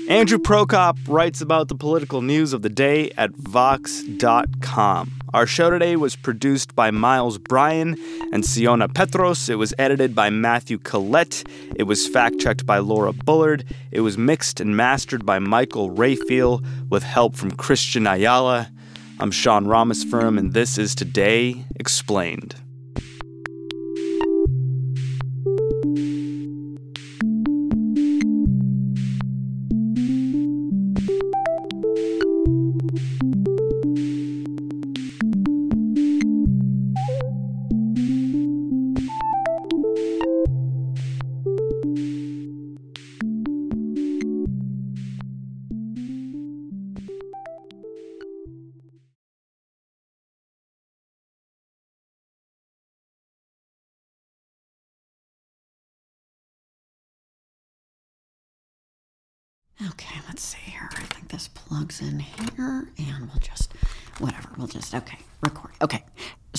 Andrew 0.09 0.39
Prokop 0.39 0.99
writes 1.09 1.41
about 1.41 1.67
the 1.67 1.75
political 1.75 2.23
news 2.23 2.53
of 2.53 2.63
the 2.63 2.69
day 2.69 3.11
at 3.19 3.35
Vox.com. 3.35 5.11
Our 5.35 5.47
show 5.47 5.69
today 5.69 5.97
was 5.97 6.15
produced 6.15 6.77
by 6.77 6.93
Miles 6.93 7.39
Bryan 7.39 7.99
and 8.33 8.47
Siona 8.47 8.89
Peterous. 8.89 9.51
It 9.51 9.57
was 9.57 9.75
edited 9.79 10.15
by 10.15 10.31
Matthew 10.31 10.79
Collette. 10.79 11.43
It 11.75 11.83
was 11.83 12.07
fact 12.07 12.39
checked 12.39 12.65
by 12.65 12.79
Laura 12.79 13.13
Bullard. 13.13 13.65
It 13.91 14.03
was 14.03 14.17
mixed 14.17 14.61
and 14.61 14.77
mastered 14.77 15.27
by 15.27 15.41
Michael 15.41 15.91
Raphael 15.91 16.63
with 16.89 17.03
help 17.03 17.35
from 17.35 17.51
Cristian 17.51 18.11
Ayala. 18.11 18.71
I'm 19.19 19.31
Sean 19.31 19.65
Rameswaram, 19.65 20.39
and 20.39 20.53
this 20.53 20.77
is 20.77 20.95
Today 20.95 21.65
Explained. 21.77 22.66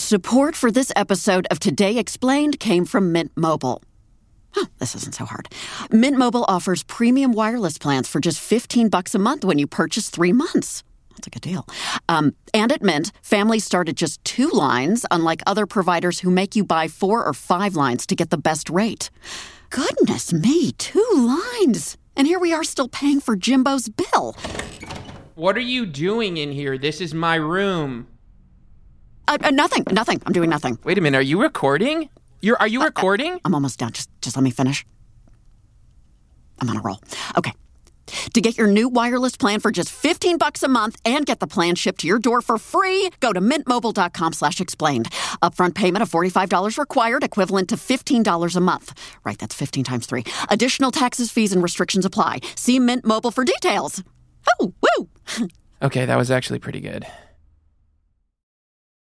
Support 0.07 0.55
for 0.55 0.71
this 0.71 0.89
episode 0.95 1.47
of 1.51 1.59
Today 1.59 1.97
Explained 1.97 2.61
came 2.61 2.85
from 2.85 3.11
Mint 3.11 3.33
Mobile. 3.35 3.83
Oh, 4.55 4.67
this 4.77 4.95
isn't 4.95 5.15
so 5.15 5.25
hard. 5.25 5.49
Mint 5.91 6.17
Mobile 6.17 6.45
offers 6.47 6.83
premium 6.83 7.33
wireless 7.33 7.77
plans 7.77 8.07
for 8.07 8.21
just 8.21 8.39
15 8.39 8.87
bucks 8.87 9.13
a 9.15 9.19
month 9.19 9.43
when 9.43 9.59
you 9.59 9.67
purchase 9.67 10.09
three 10.09 10.31
months. 10.31 10.81
That's 11.09 11.27
a 11.27 11.29
good 11.29 11.41
deal. 11.41 11.65
Um, 12.07 12.35
and 12.53 12.71
at 12.71 12.81
Mint, 12.81 13.11
families 13.21 13.65
start 13.65 13.89
at 13.89 13.97
just 13.97 14.23
two 14.23 14.47
lines, 14.53 15.05
unlike 15.11 15.43
other 15.45 15.65
providers 15.65 16.21
who 16.21 16.31
make 16.31 16.55
you 16.55 16.63
buy 16.63 16.87
four 16.87 17.21
or 17.21 17.33
five 17.33 17.75
lines 17.75 18.07
to 18.07 18.15
get 18.15 18.29
the 18.29 18.37
best 18.37 18.69
rate. 18.69 19.09
Goodness 19.69 20.31
me, 20.31 20.71
two 20.71 21.03
lines. 21.15 21.97
And 22.15 22.27
here 22.27 22.39
we 22.39 22.53
are 22.53 22.63
still 22.63 22.87
paying 22.87 23.19
for 23.19 23.35
Jimbo's 23.35 23.89
bill. 23.89 24.37
What 25.35 25.57
are 25.57 25.69
you 25.75 25.85
doing 25.85 26.37
in 26.37 26.53
here? 26.53 26.77
This 26.77 27.01
is 27.01 27.13
my 27.13 27.35
room. 27.35 28.07
Uh, 29.27 29.37
uh, 29.41 29.51
nothing, 29.51 29.83
nothing. 29.91 30.21
I'm 30.25 30.33
doing 30.33 30.49
nothing. 30.49 30.79
Wait 30.83 30.97
a 30.97 31.01
minute. 31.01 31.17
Are 31.17 31.21
you 31.21 31.41
recording? 31.41 32.09
You're 32.41 32.57
are 32.59 32.67
you 32.67 32.83
recording? 32.83 33.39
I'm 33.43 33.53
almost 33.53 33.79
done. 33.79 33.91
Just 33.91 34.09
just 34.21 34.35
let 34.35 34.43
me 34.43 34.51
finish. 34.51 34.85
I'm 36.59 36.69
on 36.69 36.77
a 36.77 36.81
roll. 36.81 36.99
Okay. 37.37 37.51
To 38.33 38.41
get 38.41 38.57
your 38.57 38.67
new 38.67 38.87
wireless 38.87 39.35
plan 39.35 39.59
for 39.59 39.69
just 39.69 39.91
15 39.91 40.37
bucks 40.37 40.63
a 40.63 40.69
month 40.69 40.99
and 41.03 41.25
get 41.25 41.39
the 41.41 41.47
plan 41.47 41.75
shipped 41.75 41.99
to 42.01 42.07
your 42.07 42.19
door 42.19 42.41
for 42.41 42.57
free, 42.57 43.09
go 43.19 43.33
to 43.33 43.41
mintmobile.com 43.41 44.33
slash 44.33 44.61
explained. 44.61 45.09
Upfront 45.41 45.75
payment 45.75 46.03
of 46.03 46.09
$45 46.09 46.77
required, 46.77 47.23
equivalent 47.23 47.67
to 47.69 47.75
$15 47.75 48.55
a 48.55 48.59
month. 48.61 48.93
Right, 49.25 49.37
that's 49.37 49.53
15 49.55 49.83
times 49.83 50.05
3. 50.05 50.23
Additional 50.49 50.89
taxes, 50.89 51.31
fees, 51.31 51.51
and 51.51 51.61
restrictions 51.61 52.05
apply. 52.05 52.39
See 52.55 52.79
Mint 52.79 53.05
Mobile 53.05 53.31
for 53.31 53.43
details. 53.43 54.03
Oh, 54.61 54.73
woo! 54.81 55.09
okay, 55.81 56.05
that 56.05 56.17
was 56.17 56.31
actually 56.31 56.59
pretty 56.59 56.79
good. 56.79 57.05